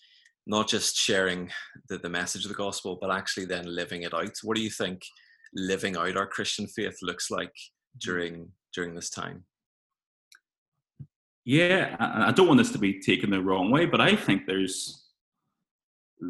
Not 0.45 0.67
just 0.67 0.97
sharing 0.97 1.53
the, 1.89 1.99
the 1.99 2.09
message 2.09 2.45
of 2.45 2.49
the 2.49 2.57
gospel, 2.57 2.99
but 3.01 3.13
actually 3.13 3.47
then 3.47 3.73
living 3.73 4.03
it 4.03 4.13
out. 4.13 4.33
What 4.43 4.57
do 4.57 4.63
you 4.63 4.71
think 4.71 5.03
living 5.55 5.97
out 5.97 6.17
our 6.17 6.27
Christian 6.27 6.67
faith 6.67 6.99
looks 7.03 7.31
like 7.31 7.49
mm-hmm. 7.49 7.99
during 7.99 8.49
during 8.75 8.95
this 8.95 9.11
time? 9.11 9.45
Yeah, 11.45 11.97
I 11.99 12.33
don't 12.33 12.47
want 12.47 12.59
this 12.59 12.73
to 12.73 12.79
be 12.79 13.01
taken 13.01 13.31
the 13.31 13.43
wrong 13.43 13.71
way, 13.71 13.87
but 13.87 14.01
I 14.01 14.15
think 14.15 14.47
there's 14.47 15.07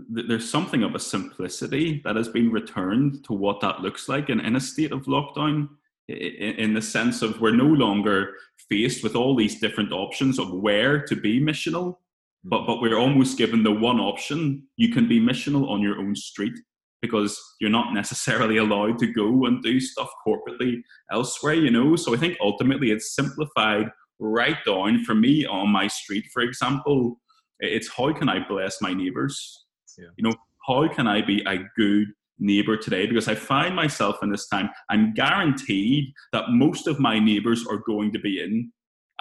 there's 0.08 0.48
something 0.48 0.84
of 0.84 0.94
a 0.94 1.00
simplicity 1.00 2.00
that 2.04 2.14
has 2.14 2.28
been 2.28 2.50
returned 2.52 3.24
to 3.24 3.32
what 3.32 3.60
that 3.60 3.80
looks 3.80 4.08
like 4.08 4.30
in, 4.30 4.38
in 4.38 4.54
a 4.54 4.60
state 4.60 4.92
of 4.92 5.06
lockdown 5.06 5.68
in 6.08 6.74
the 6.74 6.82
sense 6.82 7.22
of 7.22 7.40
we're 7.40 7.54
no 7.54 7.66
longer 7.66 8.34
faced 8.68 9.02
with 9.02 9.16
all 9.16 9.34
these 9.34 9.60
different 9.60 9.92
options 9.92 10.38
of 10.38 10.52
where 10.52 11.02
to 11.02 11.16
be 11.16 11.40
missional, 11.40 11.86
mm. 11.86 11.96
but 12.44 12.66
but 12.66 12.80
we're 12.80 12.98
almost 12.98 13.38
given 13.38 13.62
the 13.62 13.72
one 13.72 14.00
option 14.00 14.62
you 14.76 14.92
can 14.92 15.08
be 15.08 15.20
missional 15.20 15.68
on 15.68 15.80
your 15.80 15.98
own 15.98 16.14
street 16.14 16.54
because 17.02 17.40
you're 17.60 17.70
not 17.70 17.94
necessarily 17.94 18.58
allowed 18.58 18.98
to 18.98 19.12
go 19.12 19.46
and 19.46 19.62
do 19.62 19.80
stuff 19.80 20.10
corporately 20.26 20.82
elsewhere, 21.10 21.54
you 21.54 21.70
know. 21.70 21.96
So 21.96 22.14
I 22.14 22.18
think 22.18 22.36
ultimately 22.40 22.90
it's 22.90 23.14
simplified 23.14 23.88
right 24.18 24.58
down 24.66 25.04
for 25.04 25.14
me 25.14 25.46
on 25.46 25.70
my 25.70 25.88
street, 25.88 26.26
for 26.32 26.42
example. 26.42 27.20
It's 27.58 27.90
how 27.96 28.12
can 28.12 28.28
I 28.28 28.46
bless 28.46 28.80
my 28.80 28.92
neighbors? 28.92 29.66
Yeah. 29.98 30.06
You 30.16 30.28
know, 30.28 30.34
how 30.66 30.88
can 30.88 31.06
I 31.06 31.22
be 31.22 31.42
a 31.46 31.58
good 31.76 32.08
neighbor 32.38 32.76
today 32.76 33.06
because 33.06 33.28
I 33.28 33.34
find 33.34 33.76
myself 33.76 34.16
in 34.22 34.30
this 34.30 34.48
time, 34.48 34.70
I'm 34.88 35.14
guaranteed 35.14 36.12
that 36.32 36.50
most 36.50 36.86
of 36.86 36.98
my 36.98 37.18
neighbors 37.18 37.66
are 37.66 37.82
going 37.86 38.12
to 38.12 38.18
be 38.18 38.40
in 38.40 38.72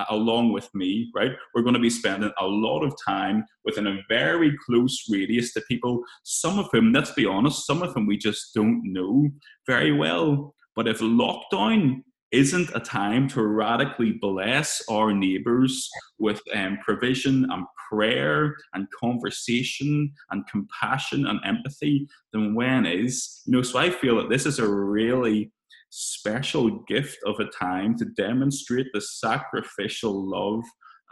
along 0.10 0.54
with 0.54 0.70
me, 0.74 1.12
right? 1.16 1.32
We're 1.54 1.62
going 1.62 1.76
to 1.76 1.80
be 1.80 1.90
spending 1.90 2.32
a 2.40 2.46
lot 2.46 2.84
of 2.84 2.94
time 3.06 3.46
within 3.66 3.88
a 3.88 4.00
very 4.10 4.56
close 4.66 5.06
radius 5.10 5.54
to 5.54 5.62
people, 5.62 6.02
some 6.24 6.60
of 6.60 6.70
whom, 6.72 6.92
let's 6.94 7.12
be 7.12 7.26
honest, 7.26 7.66
some 7.66 7.82
of 7.82 7.94
whom 7.94 8.06
we 8.08 8.18
just 8.18 8.54
don't 8.54 8.82
know 8.84 9.30
very 9.68 9.92
well. 9.92 10.54
But 10.76 10.88
if 10.88 11.00
lockdown 11.00 12.04
isn't 12.32 12.70
a 12.76 12.80
time 12.80 13.28
to 13.28 13.42
radically 13.42 14.14
bless 14.22 14.84
our 14.90 15.12
neighbors 15.14 15.90
with 16.20 16.42
um, 16.54 16.78
provision 16.84 17.48
and 17.50 17.66
prayer 17.92 18.56
and 18.74 18.88
conversation 19.00 20.12
and 20.30 20.48
compassion 20.48 21.26
and 21.26 21.40
empathy, 21.44 22.08
then 22.32 22.54
when 22.54 22.86
is? 22.86 23.42
You 23.46 23.54
know, 23.54 23.62
so 23.64 23.80
I 23.80 23.90
feel 23.90 24.18
that 24.18 24.30
this 24.30 24.46
is 24.46 24.60
a 24.60 24.68
really 24.68 25.52
special 25.90 26.70
gift 26.88 27.18
of 27.26 27.40
a 27.40 27.46
time 27.46 27.98
to 27.98 28.06
demonstrate 28.06 28.88
the 28.94 29.02
sacrificial 29.02 30.30
love 30.30 30.64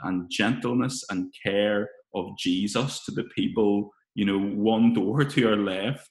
and 0.03 0.29
gentleness 0.29 1.03
and 1.09 1.33
care 1.43 1.89
of 2.13 2.25
Jesus 2.37 3.03
to 3.05 3.11
the 3.11 3.25
people, 3.35 3.91
you 4.15 4.25
know, 4.25 4.39
one 4.39 4.93
door 4.93 5.23
to 5.23 5.49
our 5.49 5.57
left 5.57 6.09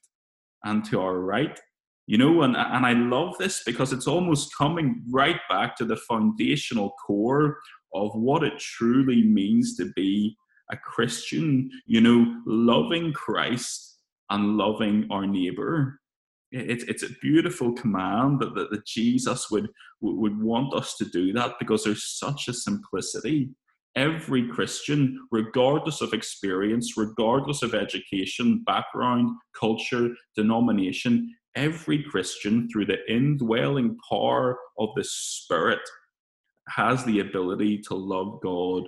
and 0.65 0.85
to 0.87 1.01
our 1.01 1.21
right. 1.21 1.59
You 2.09 2.19
know 2.19 2.43
and, 2.43 2.57
and 2.57 2.87
i 2.87 2.93
love 2.93 3.37
this 3.37 3.65
because 3.67 3.93
it's 3.93 4.07
almost 4.07 4.57
coming 4.57 5.03
right 5.11 5.41
back 5.49 5.75
to 5.77 5.85
the 5.85 5.97
foundational 5.97 6.95
core 7.05 7.59
of 7.95 8.13
what 8.15 8.45
it 8.45 8.59
truly 8.61 9.25
means 9.25 9.77
to 9.77 9.91
be 9.97 10.37
a 10.71 10.77
christian 10.77 11.69
you 11.85 12.01
know 12.01 12.41
loving 12.47 13.13
christ 13.13 13.99
and 14.31 14.57
loving 14.57 15.09
our 15.11 15.27
neighbor 15.27 15.99
it's 16.57 16.85
it's 16.85 17.03
a 17.03 17.13
beautiful 17.21 17.73
command 17.73 18.41
that, 18.41 18.55
that, 18.55 18.71
that 18.71 18.87
jesus 18.87 19.51
would 19.51 19.69
would 20.01 20.41
want 20.41 20.75
us 20.75 20.97
to 20.97 21.05
do 21.05 21.33
that 21.33 21.55
because 21.59 21.85
there's 21.85 22.05
such 22.05 22.49
a 22.49 22.53
simplicity 22.53 23.51
every 23.97 24.47
Christian, 24.49 25.27
regardless 25.33 26.03
of 26.03 26.13
experience, 26.13 26.97
regardless 26.97 27.63
of 27.63 27.75
education, 27.75 28.63
background, 28.65 29.31
culture, 29.59 30.11
denomination, 30.37 31.35
every 31.57 32.03
Christian, 32.03 32.69
through 32.69 32.87
the 32.87 32.99
indwelling 33.09 33.97
power 34.09 34.59
of 34.79 34.91
the 34.95 35.05
Spirit, 35.05 35.81
has 36.69 37.05
the 37.05 37.21
ability 37.21 37.79
to 37.79 37.95
love 37.95 38.39
God 38.43 38.85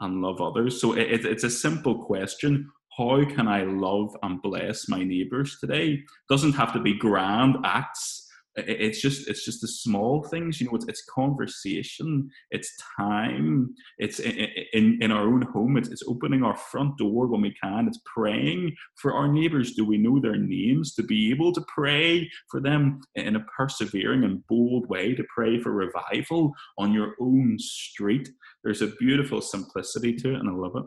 and 0.00 0.22
love 0.22 0.40
others. 0.40 0.80
So 0.80 0.92
it, 0.92 1.24
it's 1.24 1.44
a 1.44 1.50
simple 1.50 2.04
question. 2.04 2.70
How 2.96 3.24
can 3.26 3.46
I 3.46 3.64
love 3.64 4.16
and 4.22 4.40
bless 4.40 4.88
my 4.88 5.04
neighbors 5.04 5.58
today? 5.60 6.02
Doesn't 6.30 6.54
have 6.54 6.72
to 6.72 6.80
be 6.80 6.94
grand 6.96 7.56
acts. 7.64 8.22
It's 8.58 9.02
just 9.02 9.28
it's 9.28 9.44
just 9.44 9.60
the 9.60 9.68
small 9.68 10.22
things 10.22 10.62
you 10.62 10.66
know 10.66 10.76
it's, 10.76 10.86
it's 10.88 11.04
conversation 11.14 12.30
it's 12.50 12.74
time 12.98 13.74
it's 13.98 14.18
in, 14.18 14.48
in, 14.72 14.98
in 15.02 15.12
our 15.12 15.24
own 15.24 15.42
home 15.42 15.76
it's, 15.76 15.90
it's 15.90 16.02
opening 16.08 16.42
our 16.42 16.56
front 16.56 16.96
door 16.96 17.26
when 17.26 17.42
we 17.42 17.54
can 17.62 17.86
it's 17.86 18.00
praying 18.06 18.74
for 18.94 19.12
our 19.12 19.28
neighbors. 19.30 19.74
Do 19.74 19.84
we 19.84 19.98
know 19.98 20.18
their 20.18 20.38
names 20.38 20.94
to 20.94 21.02
be 21.02 21.30
able 21.30 21.52
to 21.52 21.62
pray 21.68 22.30
for 22.50 22.62
them 22.62 23.02
in 23.14 23.36
a 23.36 23.44
persevering 23.58 24.24
and 24.24 24.42
bold 24.46 24.88
way 24.88 25.14
to 25.14 25.24
pray 25.34 25.60
for 25.60 25.72
revival 25.72 26.54
on 26.78 26.94
your 26.94 27.14
own 27.20 27.58
street? 27.58 28.26
There's 28.64 28.80
a 28.80 28.86
beautiful 28.98 29.42
simplicity 29.42 30.14
to 30.14 30.32
it 30.32 30.40
and 30.40 30.48
i 30.48 30.52
love 30.54 30.76
it. 30.76 30.84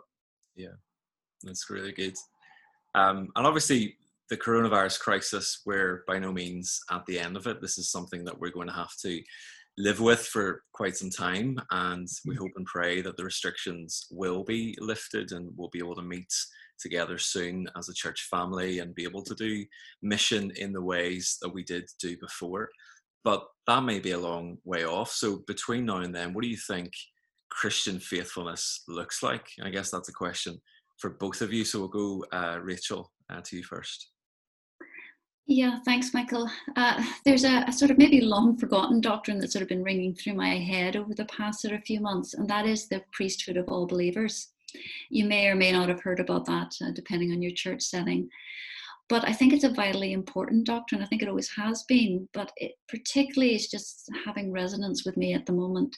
Yeah 0.55 0.73
that's 1.43 1.69
really 1.69 1.91
good 1.91 2.15
um, 2.95 3.29
and 3.35 3.45
obviously 3.45 3.97
the 4.29 4.37
coronavirus 4.37 4.99
crisis, 4.99 5.61
we're 5.65 6.03
by 6.07 6.19
no 6.19 6.31
means 6.31 6.79
at 6.91 7.05
the 7.05 7.19
end 7.19 7.35
of 7.35 7.47
it. 7.47 7.61
This 7.61 7.77
is 7.77 7.91
something 7.91 8.23
that 8.25 8.39
we're 8.39 8.51
going 8.51 8.67
to 8.67 8.73
have 8.73 8.95
to 9.01 9.21
live 9.77 9.99
with 9.99 10.21
for 10.21 10.63
quite 10.73 10.95
some 10.95 11.09
time. 11.09 11.59
And 11.71 12.07
we 12.25 12.35
hope 12.35 12.51
and 12.55 12.65
pray 12.65 13.01
that 13.01 13.17
the 13.17 13.23
restrictions 13.23 14.07
will 14.11 14.43
be 14.43 14.75
lifted 14.79 15.31
and 15.31 15.51
we'll 15.55 15.69
be 15.69 15.79
able 15.79 15.95
to 15.95 16.01
meet 16.01 16.31
together 16.79 17.17
soon 17.17 17.67
as 17.77 17.89
a 17.89 17.93
church 17.93 18.27
family 18.29 18.79
and 18.79 18.95
be 18.95 19.03
able 19.03 19.23
to 19.23 19.35
do 19.35 19.65
mission 20.01 20.51
in 20.57 20.71
the 20.71 20.81
ways 20.81 21.37
that 21.41 21.53
we 21.53 21.63
did 21.63 21.85
do 21.99 22.15
before. 22.17 22.69
But 23.23 23.45
that 23.67 23.83
may 23.83 23.99
be 23.99 24.11
a 24.11 24.19
long 24.19 24.57
way 24.63 24.85
off. 24.85 25.11
So, 25.11 25.43
between 25.45 25.85
now 25.85 25.97
and 25.97 26.15
then, 26.15 26.33
what 26.33 26.41
do 26.41 26.47
you 26.47 26.57
think 26.57 26.93
Christian 27.49 27.99
faithfulness 27.99 28.83
looks 28.87 29.21
like? 29.21 29.45
I 29.61 29.69
guess 29.71 29.91
that's 29.91 30.07
a 30.07 30.13
question 30.13 30.61
for 30.99 31.09
both 31.09 31.41
of 31.41 31.51
you. 31.51 31.65
So, 31.65 31.79
we'll 31.79 31.87
go, 31.87 32.25
uh, 32.31 32.59
Rachel, 32.61 33.11
uh, 33.29 33.41
to 33.41 33.57
you 33.57 33.63
first. 33.63 34.11
Yeah, 35.51 35.79
thanks, 35.83 36.13
Michael. 36.13 36.47
Uh, 36.75 37.03
there's 37.25 37.43
a, 37.43 37.63
a, 37.67 37.71
sort 37.71 37.89
of 37.89 37.97
maybe 37.97 38.21
long 38.21 38.55
forgotten 38.55 39.01
doctrine 39.01 39.39
that's 39.39 39.53
sort 39.53 39.63
of 39.63 39.67
been 39.67 39.83
ringing 39.83 40.13
through 40.13 40.35
my 40.35 40.59
head 40.59 40.95
over 40.95 41.15
the 41.15 41.25
past 41.25 41.61
sort 41.61 41.73
of 41.73 41.81
few 41.83 41.99
months, 41.99 42.35
and 42.35 42.47
that 42.47 42.67
is 42.67 42.87
the 42.87 43.01
priesthood 43.13 43.57
of 43.57 43.67
all 43.67 43.87
believers. 43.87 44.49
You 45.09 45.25
may 45.25 45.47
or 45.47 45.55
may 45.55 45.71
not 45.71 45.89
have 45.89 46.03
heard 46.03 46.19
about 46.19 46.45
that, 46.45 46.75
uh, 46.83 46.91
depending 46.91 47.31
on 47.31 47.41
your 47.41 47.53
church 47.55 47.81
setting. 47.81 48.29
But 49.07 49.27
I 49.27 49.33
think 49.33 49.51
it's 49.51 49.63
a 49.63 49.73
vitally 49.73 50.13
important 50.13 50.67
doctrine. 50.67 51.01
I 51.01 51.07
think 51.07 51.23
it 51.23 51.27
always 51.27 51.49
has 51.57 51.81
been, 51.87 52.29
but 52.31 52.51
it 52.57 52.73
particularly 52.87 53.55
is 53.55 53.69
just 53.69 54.07
having 54.23 54.51
resonance 54.51 55.03
with 55.03 55.17
me 55.17 55.33
at 55.33 55.47
the 55.47 55.53
moment 55.53 55.97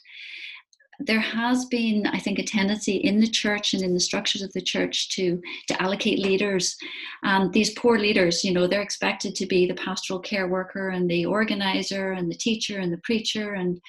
there 0.98 1.20
has 1.20 1.64
been, 1.66 2.06
I 2.06 2.18
think, 2.18 2.38
a 2.38 2.44
tendency 2.44 2.96
in 2.96 3.20
the 3.20 3.26
church 3.26 3.74
and 3.74 3.82
in 3.82 3.94
the 3.94 4.00
structures 4.00 4.42
of 4.42 4.52
the 4.52 4.60
church 4.60 5.08
to 5.16 5.40
to 5.68 5.82
allocate 5.82 6.18
leaders. 6.18 6.76
And 7.22 7.52
these 7.52 7.70
poor 7.70 7.98
leaders, 7.98 8.44
you 8.44 8.52
know, 8.52 8.66
they're 8.66 8.82
expected 8.82 9.34
to 9.36 9.46
be 9.46 9.66
the 9.66 9.74
pastoral 9.74 10.20
care 10.20 10.48
worker 10.48 10.90
and 10.90 11.10
the 11.10 11.26
organizer 11.26 12.12
and 12.12 12.30
the 12.30 12.36
teacher 12.36 12.78
and 12.78 12.92
the 12.92 12.98
preacher, 12.98 13.54
and 13.54 13.80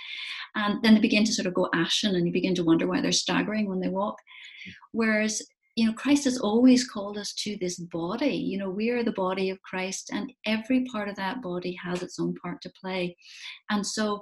and 0.56 0.82
then 0.84 0.96
they 0.96 1.02
begin 1.02 1.26
to 1.26 1.34
sort 1.34 1.48
of 1.48 1.54
go 1.54 1.70
ashen, 1.74 2.16
and 2.16 2.26
you 2.26 2.34
begin 2.34 2.56
to 2.56 2.64
wonder 2.64 2.88
why 2.88 3.02
they're 3.02 3.12
staggering 3.12 3.68
when 3.68 3.80
they 3.80 3.90
walk. 3.90 4.18
Whereas 4.92 5.42
you 5.76 5.88
know, 5.88 5.94
Christ 5.94 6.26
has 6.26 6.38
always 6.38 6.88
called 6.88 7.18
us 7.18 7.34
to 7.34 7.58
this 7.60 7.80
body. 7.80 8.36
You 8.36 8.60
know, 8.60 8.70
we 8.70 8.92
are 8.92 9.04
the 9.04 9.12
body 9.14 9.50
of 9.50 9.62
Christ, 9.64 10.12
and 10.14 10.32
every 10.46 10.86
part 10.86 11.10
of 11.10 11.16
that 11.16 11.42
body 11.42 11.78
has 11.84 12.04
its 12.04 12.20
own 12.20 12.36
part 12.36 12.62
to 12.62 12.72
play. 12.80 13.18
And 13.70 13.86
so, 13.86 14.22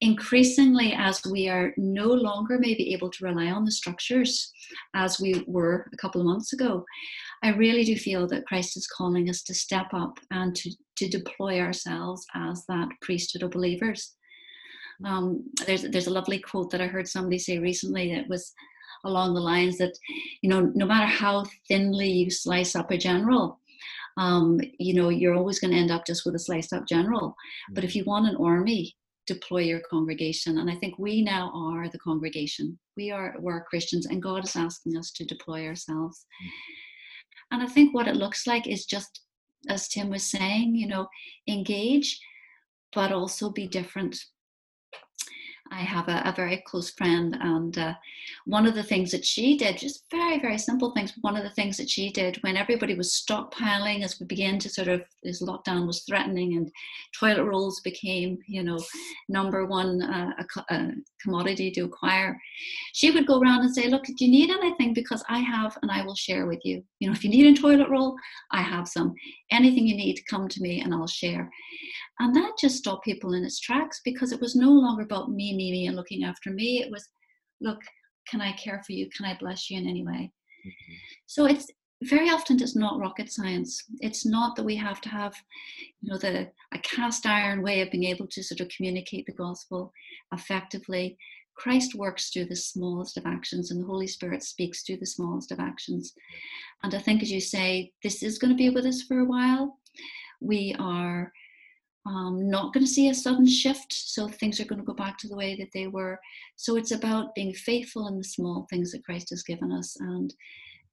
increasingly 0.00 0.94
as 0.96 1.20
we 1.30 1.48
are 1.48 1.74
no 1.76 2.06
longer 2.06 2.58
maybe 2.58 2.92
able 2.92 3.10
to 3.10 3.24
rely 3.24 3.50
on 3.50 3.64
the 3.64 3.70
structures 3.70 4.52
as 4.94 5.20
we 5.20 5.44
were 5.46 5.86
a 5.92 5.96
couple 5.96 6.20
of 6.20 6.26
months 6.26 6.52
ago 6.52 6.84
i 7.42 7.50
really 7.50 7.84
do 7.84 7.96
feel 7.96 8.26
that 8.26 8.46
christ 8.46 8.76
is 8.76 8.86
calling 8.86 9.28
us 9.28 9.42
to 9.42 9.54
step 9.54 9.88
up 9.92 10.18
and 10.30 10.56
to, 10.56 10.70
to 10.96 11.08
deploy 11.08 11.60
ourselves 11.60 12.24
as 12.34 12.64
that 12.66 12.88
priesthood 13.00 13.42
of 13.42 13.50
believers. 13.50 14.14
Um, 15.04 15.44
there's, 15.66 15.82
there's 15.82 16.08
a 16.08 16.12
lovely 16.12 16.38
quote 16.38 16.70
that 16.70 16.80
i 16.82 16.86
heard 16.86 17.08
somebody 17.08 17.38
say 17.38 17.58
recently 17.58 18.14
that 18.14 18.28
was 18.28 18.52
along 19.06 19.32
the 19.32 19.40
lines 19.40 19.78
that 19.78 19.96
you 20.42 20.50
know 20.50 20.70
no 20.74 20.84
matter 20.84 21.06
how 21.06 21.46
thinly 21.68 22.10
you 22.10 22.30
slice 22.30 22.76
up 22.76 22.90
a 22.90 22.98
general 22.98 23.60
um, 24.18 24.60
you 24.78 24.92
know 24.92 25.08
you're 25.08 25.34
always 25.34 25.58
going 25.58 25.72
to 25.72 25.78
end 25.78 25.90
up 25.90 26.06
just 26.06 26.26
with 26.26 26.34
a 26.34 26.38
sliced 26.38 26.74
up 26.74 26.86
general. 26.86 27.34
But 27.72 27.84
if 27.84 27.96
you 27.96 28.04
want 28.04 28.28
an 28.28 28.36
army 28.36 28.94
deploy 29.34 29.62
your 29.62 29.82
congregation. 29.88 30.58
And 30.58 30.68
I 30.70 30.74
think 30.76 30.98
we 30.98 31.22
now 31.22 31.52
are 31.54 31.88
the 31.88 31.98
congregation. 31.98 32.78
We 32.96 33.12
are 33.12 33.36
we're 33.38 33.62
Christians, 33.64 34.06
and 34.06 34.22
God 34.22 34.44
is 34.44 34.56
asking 34.56 34.96
us 34.96 35.12
to 35.12 35.24
deploy 35.24 35.66
ourselves. 35.66 36.26
Mm-hmm. 36.42 37.52
And 37.52 37.62
I 37.62 37.66
think 37.72 37.94
what 37.94 38.08
it 38.08 38.16
looks 38.16 38.46
like 38.46 38.66
is 38.66 38.86
just, 38.86 39.20
as 39.68 39.88
Tim 39.88 40.10
was 40.10 40.24
saying, 40.24 40.74
you 40.74 40.88
know, 40.88 41.06
engage, 41.48 42.18
but 42.92 43.12
also 43.12 43.50
be 43.50 43.68
different. 43.68 44.16
I 45.72 45.80
have 45.80 46.08
a, 46.08 46.22
a 46.24 46.34
very 46.34 46.62
close 46.66 46.90
friend, 46.90 47.36
and 47.40 47.76
uh, 47.78 47.94
one 48.44 48.66
of 48.66 48.74
the 48.74 48.82
things 48.82 49.10
that 49.12 49.24
she 49.24 49.56
did, 49.56 49.78
just 49.78 50.04
very, 50.10 50.40
very 50.40 50.58
simple 50.58 50.92
things, 50.92 51.12
one 51.20 51.36
of 51.36 51.44
the 51.44 51.50
things 51.50 51.76
that 51.76 51.88
she 51.88 52.10
did 52.10 52.36
when 52.42 52.56
everybody 52.56 52.94
was 52.94 53.12
stockpiling 53.12 54.02
as 54.02 54.18
we 54.18 54.26
began 54.26 54.58
to 54.58 54.68
sort 54.68 54.88
of, 54.88 55.02
as 55.24 55.40
lockdown 55.40 55.86
was 55.86 56.02
threatening 56.02 56.56
and 56.56 56.70
toilet 57.18 57.44
rolls 57.44 57.80
became, 57.80 58.38
you 58.46 58.62
know, 58.62 58.78
number 59.28 59.64
one 59.66 60.02
uh, 60.02 60.32
a, 60.38 60.74
a 60.74 60.90
commodity 61.22 61.70
to 61.70 61.82
acquire, 61.82 62.40
she 62.92 63.10
would 63.10 63.26
go 63.26 63.40
around 63.40 63.60
and 63.60 63.74
say, 63.74 63.88
Look, 63.88 64.04
do 64.04 64.24
you 64.24 64.30
need 64.30 64.50
anything? 64.50 64.92
Because 64.92 65.22
I 65.28 65.38
have, 65.38 65.76
and 65.82 65.90
I 65.90 66.02
will 66.02 66.16
share 66.16 66.46
with 66.46 66.60
you. 66.64 66.82
You 66.98 67.08
know, 67.08 67.14
if 67.14 67.22
you 67.22 67.30
need 67.30 67.56
a 67.56 67.60
toilet 67.60 67.88
roll, 67.88 68.16
I 68.50 68.62
have 68.62 68.88
some. 68.88 69.14
Anything 69.50 69.86
you 69.86 69.96
need, 69.96 70.20
come 70.28 70.48
to 70.48 70.60
me 70.60 70.80
and 70.80 70.92
I'll 70.92 71.06
share. 71.06 71.50
And 72.20 72.36
that 72.36 72.58
just 72.60 72.76
stopped 72.76 73.04
people 73.04 73.32
in 73.32 73.44
its 73.44 73.58
tracks 73.58 74.00
because 74.04 74.30
it 74.30 74.40
was 74.40 74.54
no 74.54 74.70
longer 74.70 75.02
about 75.02 75.30
me, 75.30 75.56
me, 75.56 75.72
me, 75.72 75.86
and 75.86 75.96
looking 75.96 76.22
after 76.22 76.50
me. 76.50 76.82
It 76.82 76.90
was, 76.90 77.08
look, 77.62 77.80
can 78.28 78.42
I 78.42 78.52
care 78.52 78.82
for 78.86 78.92
you? 78.92 79.08
Can 79.16 79.24
I 79.24 79.38
bless 79.40 79.70
you 79.70 79.78
in 79.78 79.88
any 79.88 80.04
way? 80.04 80.30
Mm-hmm. 80.66 80.94
So 81.26 81.46
it's 81.46 81.66
very 82.02 82.28
often 82.28 82.60
it's 82.60 82.76
not 82.76 83.00
rocket 83.00 83.32
science. 83.32 83.82
It's 84.00 84.26
not 84.26 84.54
that 84.56 84.64
we 84.64 84.76
have 84.76 85.00
to 85.00 85.08
have, 85.08 85.34
you 86.02 86.10
know, 86.10 86.18
the 86.18 86.50
a 86.72 86.78
cast 86.78 87.24
iron 87.26 87.62
way 87.62 87.80
of 87.80 87.90
being 87.90 88.04
able 88.04 88.26
to 88.28 88.42
sort 88.42 88.60
of 88.60 88.68
communicate 88.68 89.24
the 89.24 89.32
gospel 89.32 89.90
effectively. 90.32 91.16
Christ 91.54 91.94
works 91.94 92.30
through 92.30 92.46
the 92.46 92.56
smallest 92.56 93.16
of 93.16 93.26
actions, 93.26 93.70
and 93.70 93.80
the 93.80 93.86
Holy 93.86 94.06
Spirit 94.06 94.42
speaks 94.42 94.82
through 94.82 94.96
the 94.98 95.06
smallest 95.06 95.52
of 95.52 95.60
actions. 95.60 96.14
And 96.82 96.94
I 96.94 96.98
think, 96.98 97.22
as 97.22 97.30
you 97.30 97.40
say, 97.40 97.92
this 98.02 98.22
is 98.22 98.38
going 98.38 98.50
to 98.50 98.56
be 98.56 98.70
with 98.70 98.86
us 98.86 99.02
for 99.02 99.18
a 99.18 99.26
while. 99.26 99.78
We 100.40 100.74
are 100.78 101.32
um, 102.06 102.48
not 102.48 102.72
going 102.72 102.84
to 102.84 102.90
see 102.90 103.08
a 103.08 103.14
sudden 103.14 103.46
shift. 103.46 103.92
So 103.92 104.26
things 104.26 104.60
are 104.60 104.64
going 104.64 104.80
to 104.80 104.84
go 104.84 104.94
back 104.94 105.18
to 105.18 105.28
the 105.28 105.36
way 105.36 105.56
that 105.56 105.68
they 105.74 105.86
were. 105.86 106.18
So 106.56 106.76
it's 106.76 106.92
about 106.92 107.34
being 107.34 107.52
faithful 107.52 108.08
in 108.08 108.18
the 108.18 108.24
small 108.24 108.66
things 108.70 108.92
that 108.92 109.04
Christ 109.04 109.30
has 109.30 109.42
given 109.42 109.70
us 109.72 109.96
and 110.00 110.32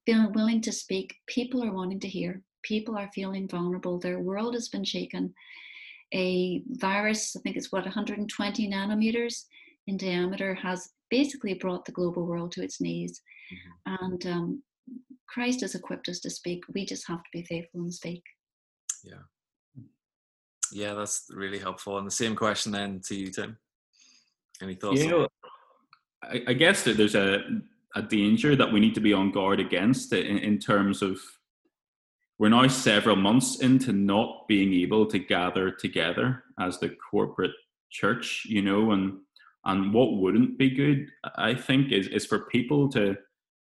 being 0.05 0.31
willing 0.33 0.61
to 0.61 0.71
speak. 0.71 1.15
People 1.27 1.63
are 1.63 1.73
wanting 1.73 1.99
to 2.01 2.07
hear. 2.07 2.41
People 2.63 2.97
are 2.97 3.09
feeling 3.13 3.47
vulnerable. 3.47 3.99
Their 3.99 4.19
world 4.19 4.53
has 4.53 4.69
been 4.69 4.83
shaken. 4.83 5.33
A 6.13 6.63
virus, 6.71 7.35
I 7.35 7.41
think 7.41 7.57
it's 7.57 7.71
what, 7.71 7.83
120 7.83 8.69
nanometers 8.69 9.43
in 9.87 9.97
diameter, 9.97 10.55
has 10.55 10.89
basically 11.09 11.53
brought 11.53 11.85
the 11.85 11.91
global 11.91 12.25
world 12.25 12.51
to 12.53 12.63
its 12.63 12.81
knees. 12.81 13.21
Mm-hmm. 13.53 14.05
And 14.05 14.25
um, 14.27 14.63
Christ 15.27 15.61
has 15.61 15.75
equipped 15.75 16.09
us 16.09 16.19
to 16.21 16.29
speak. 16.29 16.63
We 16.73 16.85
just 16.85 17.07
have 17.07 17.19
to 17.19 17.29
be 17.31 17.43
faithful 17.43 17.81
and 17.81 17.93
speak. 17.93 18.23
Yeah. 19.03 19.23
Yeah, 20.71 20.93
that's 20.93 21.25
really 21.29 21.59
helpful. 21.59 21.97
And 21.97 22.07
the 22.07 22.11
same 22.11 22.35
question 22.35 22.71
then 22.71 23.01
to 23.05 23.15
you, 23.15 23.31
Tim. 23.31 23.57
Any 24.61 24.75
thoughts? 24.75 25.03
You 25.03 25.09
know, 25.09 25.27
I, 26.23 26.43
I 26.47 26.53
guess 26.53 26.83
that 26.83 26.97
there's 26.97 27.15
a 27.15 27.43
a 27.95 28.01
danger 28.01 28.55
that 28.55 28.71
we 28.71 28.79
need 28.79 28.93
to 28.93 29.01
be 29.01 29.13
on 29.13 29.31
guard 29.31 29.59
against 29.59 30.13
in, 30.13 30.37
in 30.37 30.59
terms 30.59 31.01
of 31.01 31.19
we're 32.37 32.49
now 32.49 32.67
several 32.67 33.15
months 33.15 33.61
into 33.61 33.91
not 33.91 34.47
being 34.47 34.73
able 34.73 35.07
to 35.07 35.17
gather 35.17 35.71
together 35.71 36.43
as 36.59 36.77
the 36.77 36.95
corporate 37.09 37.55
church, 37.89 38.45
you 38.45 38.61
know, 38.61 38.91
and 38.91 39.17
and 39.65 39.93
what 39.93 40.17
wouldn't 40.17 40.57
be 40.57 40.69
good, 40.69 41.07
I 41.35 41.55
think, 41.55 41.91
is 41.91 42.07
is 42.07 42.25
for 42.25 42.41
people 42.45 42.89
to 42.89 43.15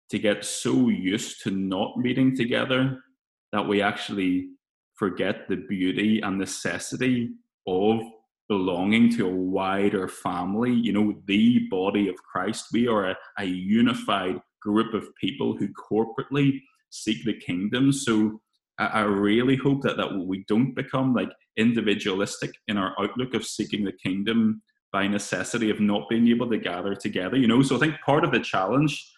to 0.10 0.20
get 0.20 0.46
so 0.46 0.90
used 0.90 1.44
to 1.44 1.52
not 1.52 1.98
meeting 1.98 2.36
together 2.36 3.04
that 3.52 3.68
we 3.68 3.82
actually 3.82 4.50
forget 4.98 5.48
the 5.48 5.56
beauty 5.56 6.22
and 6.22 6.38
necessity 6.38 7.30
of 7.68 8.02
belonging 8.50 9.12
to 9.16 9.28
a 9.28 9.36
wider 9.36 10.08
family, 10.08 10.72
you 10.72 10.94
know, 10.94 11.22
the 11.26 11.68
body 11.70 12.08
of 12.10 12.16
Christ. 12.16 12.68
We 12.72 12.88
are 12.88 13.12
a, 13.12 13.18
a 13.40 13.46
unified 13.46 14.40
group 14.62 14.94
of 14.94 15.14
people 15.16 15.56
who 15.56 15.68
corporately 15.70 16.62
seek 16.90 17.26
the 17.26 17.34
kingdom. 17.34 17.92
So 17.92 18.42
I, 18.80 18.86
I 18.86 19.02
really 19.02 19.56
hope 19.56 19.82
that, 19.84 19.98
that 19.98 20.16
we 20.16 20.46
don't 20.48 20.74
become 20.74 21.14
like 21.14 21.30
individualistic 21.58 22.52
in 22.68 22.78
our 22.78 22.96
outlook 23.00 23.34
of 23.34 23.46
seeking 23.46 23.84
the 23.84 23.92
kingdom 23.92 24.62
by 24.94 25.08
necessity 25.08 25.70
of 25.70 25.82
not 25.82 26.08
being 26.10 26.28
able 26.30 26.50
to 26.50 26.58
gather 26.58 26.96
together, 26.96 27.38
you 27.38 27.48
know. 27.48 27.62
So 27.62 27.76
I 27.76 27.80
think 27.80 27.96
part 28.06 28.24
of 28.24 28.32
the 28.32 28.40
challenge 28.40 29.12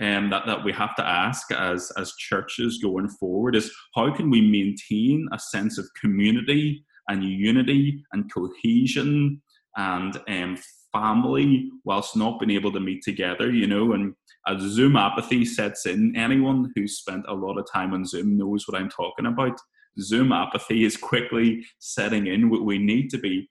um, 0.00 0.30
that, 0.30 0.46
that 0.46 0.64
we 0.64 0.72
have 0.72 0.94
to 0.96 1.06
ask 1.06 1.50
as, 1.52 1.90
as 1.96 2.14
churches 2.14 2.78
going 2.82 3.08
forward 3.08 3.56
is 3.56 3.72
how 3.94 4.14
can 4.14 4.30
we 4.30 4.40
maintain 4.40 5.28
a 5.32 5.38
sense 5.38 5.78
of 5.78 5.86
community 6.00 6.84
and 7.08 7.24
unity 7.24 8.04
and 8.12 8.32
cohesion 8.32 9.42
and 9.76 10.20
um, 10.28 10.58
family 10.92 11.70
whilst 11.84 12.16
not 12.16 12.38
being 12.38 12.50
able 12.50 12.72
to 12.72 12.80
meet 12.80 13.02
together, 13.02 13.50
you 13.50 13.66
know, 13.66 13.92
and 13.92 14.14
as 14.46 14.62
Zoom 14.62 14.96
apathy 14.96 15.44
sets 15.44 15.86
in, 15.86 16.14
anyone 16.16 16.72
who's 16.74 16.98
spent 16.98 17.24
a 17.28 17.34
lot 17.34 17.58
of 17.58 17.66
time 17.70 17.92
on 17.92 18.04
Zoom 18.04 18.38
knows 18.38 18.66
what 18.66 18.80
I'm 18.80 18.88
talking 18.88 19.26
about. 19.26 19.58
Zoom 20.00 20.32
apathy 20.32 20.84
is 20.84 20.96
quickly 20.96 21.64
setting 21.80 22.28
in. 22.28 22.48
We 22.48 22.60
we 22.60 22.78
need 22.78 23.10
to 23.10 23.18
be 23.18 23.48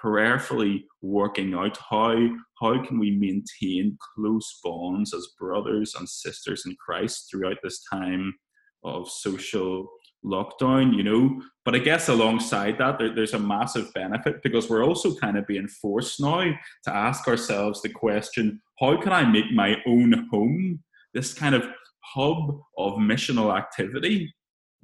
prayerfully 0.00 0.86
working 1.02 1.54
out 1.54 1.78
how 1.90 2.16
how 2.60 2.82
can 2.84 2.98
we 2.98 3.10
maintain 3.10 3.96
close 4.14 4.60
bonds 4.64 5.12
as 5.12 5.28
brothers 5.38 5.94
and 5.94 6.08
sisters 6.08 6.64
in 6.66 6.74
Christ 6.84 7.28
throughout 7.30 7.58
this 7.62 7.82
time 7.92 8.34
of 8.84 9.10
social 9.10 9.88
lockdown, 10.24 10.96
you 10.96 11.02
know. 11.02 11.40
But 11.64 11.74
I 11.74 11.78
guess 11.78 12.08
alongside 12.08 12.78
that, 12.78 12.98
there, 12.98 13.14
there's 13.14 13.34
a 13.34 13.38
massive 13.38 13.92
benefit 13.94 14.42
because 14.42 14.68
we're 14.68 14.84
also 14.84 15.14
kind 15.14 15.36
of 15.36 15.46
being 15.46 15.68
forced 15.68 16.20
now 16.20 16.52
to 16.84 16.94
ask 16.94 17.26
ourselves 17.28 17.82
the 17.82 17.88
question 17.88 18.60
how 18.80 19.00
can 19.00 19.12
I 19.12 19.24
make 19.24 19.50
my 19.52 19.76
own 19.86 20.28
home 20.30 20.80
this 21.14 21.32
kind 21.32 21.54
of 21.54 21.66
hub 22.00 22.60
of 22.78 22.94
missional 22.94 23.56
activity? 23.56 24.32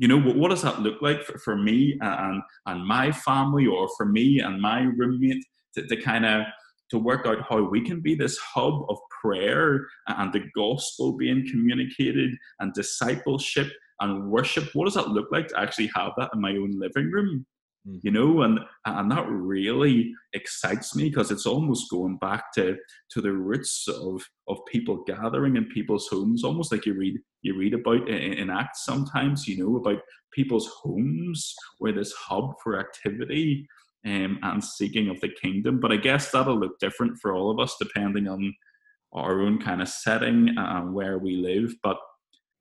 You 0.03 0.09
know, 0.09 0.19
what, 0.19 0.35
what 0.35 0.51
does 0.51 0.63
that 0.63 0.81
look 0.81 1.01
like 1.01 1.23
for, 1.23 1.39
for 1.39 1.57
me 1.57 1.97
and, 2.01 2.43
and 2.67 2.85
my 2.85 3.13
family 3.13 3.69
or 3.69 3.89
for 3.97 4.05
me 4.05 4.41
and 4.41 4.61
my 4.61 4.81
roommate 4.81 5.45
to, 5.77 5.87
to 5.87 5.97
kind 6.03 6.27
of 6.27 6.43
to 6.91 6.99
work 6.99 7.25
out 7.25 7.47
how 7.49 7.63
we 7.63 7.81
can 7.81 8.01
be 8.01 8.17
this 8.17 8.37
hub 8.37 8.83
of 8.89 8.99
prayer 9.23 9.87
and 10.09 10.33
the 10.33 10.43
gospel 10.57 11.17
being 11.17 11.47
communicated 11.49 12.33
and 12.59 12.75
discipleship 12.75 13.71
and 14.01 14.29
worship? 14.29 14.71
What 14.73 14.87
does 14.87 14.95
that 14.95 15.11
look 15.11 15.29
like 15.31 15.47
to 15.49 15.61
actually 15.61 15.93
have 15.95 16.11
that 16.19 16.31
in 16.35 16.41
my 16.41 16.51
own 16.51 16.81
living 16.81 17.13
room 17.13 17.47
mm. 17.87 17.99
you 18.03 18.11
know 18.11 18.43
and 18.43 18.61
and 18.87 19.11
that 19.11 19.27
really 19.29 20.13
excites 20.33 20.95
me 20.95 21.09
because 21.09 21.31
it's 21.31 21.47
almost 21.47 21.91
going 21.91 22.17
back 22.19 22.53
to 22.55 22.77
to 23.11 23.21
the 23.21 23.33
roots 23.33 23.87
of 23.89 24.23
of 24.49 24.59
people 24.71 25.05
gathering 25.07 25.57
in 25.57 25.65
people's 25.67 26.09
homes 26.09 26.45
almost 26.45 26.73
like 26.73 26.87
you 26.87 26.95
read 26.95 27.19
you 27.43 27.57
read 27.57 27.75
about 27.75 28.09
in, 28.09 28.35
in 28.35 28.51
acts 28.51 28.85
sometimes 28.85 29.47
you 29.47 29.63
know 29.63 29.77
about 29.77 30.03
people's 30.33 30.71
homes 30.83 31.55
where 31.79 31.93
this 31.93 32.13
hub 32.13 32.53
for 32.63 32.79
activity 32.79 33.67
um, 34.05 34.39
and 34.43 34.65
seeking 34.65 35.09
of 35.09 35.21
the 35.21 35.31
kingdom 35.41 35.79
but 35.81 35.93
i 35.93 35.97
guess 35.97 36.31
that'll 36.31 36.59
look 36.59 36.79
different 36.81 37.19
for 37.21 37.35
all 37.35 37.51
of 37.51 37.59
us 37.59 37.77
depending 37.81 38.29
on 38.29 38.55
our 39.13 39.43
own 39.43 39.61
kind 39.61 39.83
of 39.83 39.89
setting 39.89 40.55
and 40.57 40.95
where 40.95 41.19
we 41.19 41.37
live 41.37 41.75
but 41.83 41.99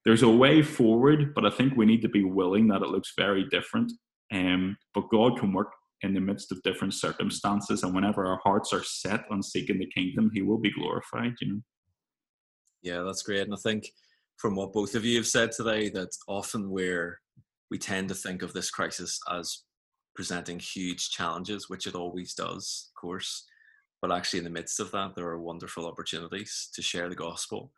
there's 0.06 0.24
a 0.24 0.30
way 0.30 0.62
forward, 0.62 1.34
but 1.36 1.46
I 1.46 1.50
think 1.50 1.76
we 1.76 1.86
need 1.86 2.02
to 2.02 2.10
be 2.10 2.24
willing 2.24 2.68
that 2.68 2.82
it 2.82 2.90
looks 2.90 3.14
very 3.16 3.46
different. 3.50 3.92
Um, 4.32 4.78
but 4.94 5.10
God 5.10 5.40
can 5.40 5.54
work 5.54 5.72
in 6.04 6.14
the 6.14 6.20
midst 6.20 6.52
of 6.52 6.64
different 6.64 6.94
circumstances, 6.94 7.84
and 7.84 7.94
whenever 7.94 8.26
our 8.26 8.40
hearts 8.44 8.74
are 8.74 8.84
set 8.84 9.26
on 9.30 9.44
seeking 9.44 9.78
the 9.78 9.92
kingdom, 9.94 10.32
He 10.34 10.42
will 10.42 10.58
be 10.58 10.72
glorified. 10.72 11.34
You 11.42 11.48
know. 11.54 11.62
Yeah, 12.82 13.02
that's 13.04 13.24
great, 13.24 13.42
and 13.42 13.54
I 13.54 13.58
think 13.58 13.88
from 14.38 14.56
what 14.56 14.74
both 14.74 14.96
of 14.96 15.06
you 15.06 15.18
have 15.18 15.28
said 15.28 15.52
today, 15.52 15.90
that 15.90 16.10
often 16.28 16.72
where 16.72 17.20
we 17.70 17.78
tend 17.78 18.10
to 18.10 18.16
think 18.16 18.42
of 18.42 18.54
this 18.54 18.72
crisis 18.72 19.20
as 19.32 19.64
presenting 20.16 20.60
huge 20.60 21.12
challenges, 21.12 21.70
which 21.70 21.88
it 21.88 21.96
always 21.96 22.34
does, 22.34 22.90
of 22.90 23.00
course. 23.00 23.46
But 24.02 24.12
actually, 24.12 24.40
in 24.40 24.46
the 24.46 24.50
midst 24.50 24.80
of 24.80 24.92
that, 24.92 25.16
there 25.16 25.28
are 25.28 25.40
wonderful 25.40 25.86
opportunities 25.86 26.70
to 26.74 26.82
share 26.82 27.08
the 27.08 27.16
gospel 27.16 27.72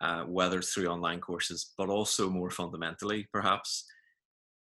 uh, 0.00 0.24
whether 0.24 0.62
through 0.62 0.86
online 0.86 1.20
courses, 1.20 1.72
but 1.76 1.88
also 1.88 2.30
more 2.30 2.50
fundamentally, 2.50 3.28
perhaps 3.32 3.86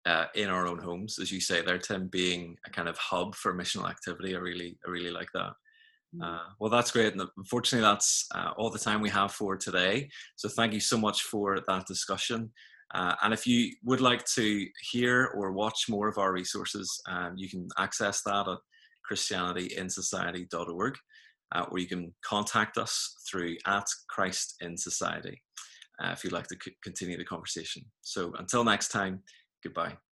uh, 0.06 0.26
in 0.36 0.50
our 0.50 0.68
own 0.68 0.80
homes, 0.80 1.20
as 1.20 1.32
you 1.32 1.42
say 1.42 1.62
there, 1.62 1.78
Tim, 1.78 2.08
being 2.08 2.58
a 2.66 2.70
kind 2.70 2.88
of 2.88 2.98
hub 2.98 3.36
for 3.36 3.54
missional 3.54 3.90
activity. 3.90 4.36
I 4.36 4.40
really, 4.40 4.78
I 4.86 4.90
really 4.90 5.12
like 5.12 5.30
that. 5.34 5.54
Mm. 6.16 6.24
Uh, 6.24 6.44
well, 6.60 6.70
that's 6.70 6.92
great. 6.92 7.14
And 7.14 7.24
unfortunately, 7.38 7.86
that's 7.88 8.28
uh, 8.36 8.52
all 8.58 8.70
the 8.70 8.80
time 8.80 9.02
we 9.02 9.10
have 9.10 9.32
for 9.32 9.58
today. 9.58 10.10
So 10.36 10.48
thank 10.48 10.74
you 10.74 10.80
so 10.80 10.98
much 10.98 11.24
for 11.24 11.60
that 11.68 11.88
discussion. 11.88 12.52
Uh, 12.94 13.16
and 13.24 13.34
if 13.34 13.48
you 13.48 13.74
would 13.84 14.02
like 14.02 14.24
to 14.36 14.68
hear 14.92 15.32
or 15.36 15.52
watch 15.52 15.90
more 15.90 16.08
of 16.08 16.18
our 16.18 16.32
resources, 16.32 17.02
um, 17.08 17.34
you 17.36 17.50
can 17.50 17.68
access 17.78 18.22
that 18.24 18.48
at 18.48 18.60
christianityinsociety.org 19.12 20.96
uh, 21.54 21.66
or 21.70 21.80
you 21.80 21.88
can 21.88 22.14
contact 22.24 22.78
us 22.78 23.16
through 23.30 23.56
at 23.66 23.86
Christ 24.10 24.56
in 24.62 24.78
Society 24.78 25.42
uh, 26.04 26.10
if 26.12 26.24
you'd 26.24 26.34
like 26.34 26.48
to 26.48 26.58
c- 26.64 26.76
continue 26.84 27.18
the 27.18 27.26
conversation. 27.26 27.84
So 28.02 28.34
until 28.38 28.64
next 28.64 28.90
time, 28.90 29.22
goodbye. 29.66 30.05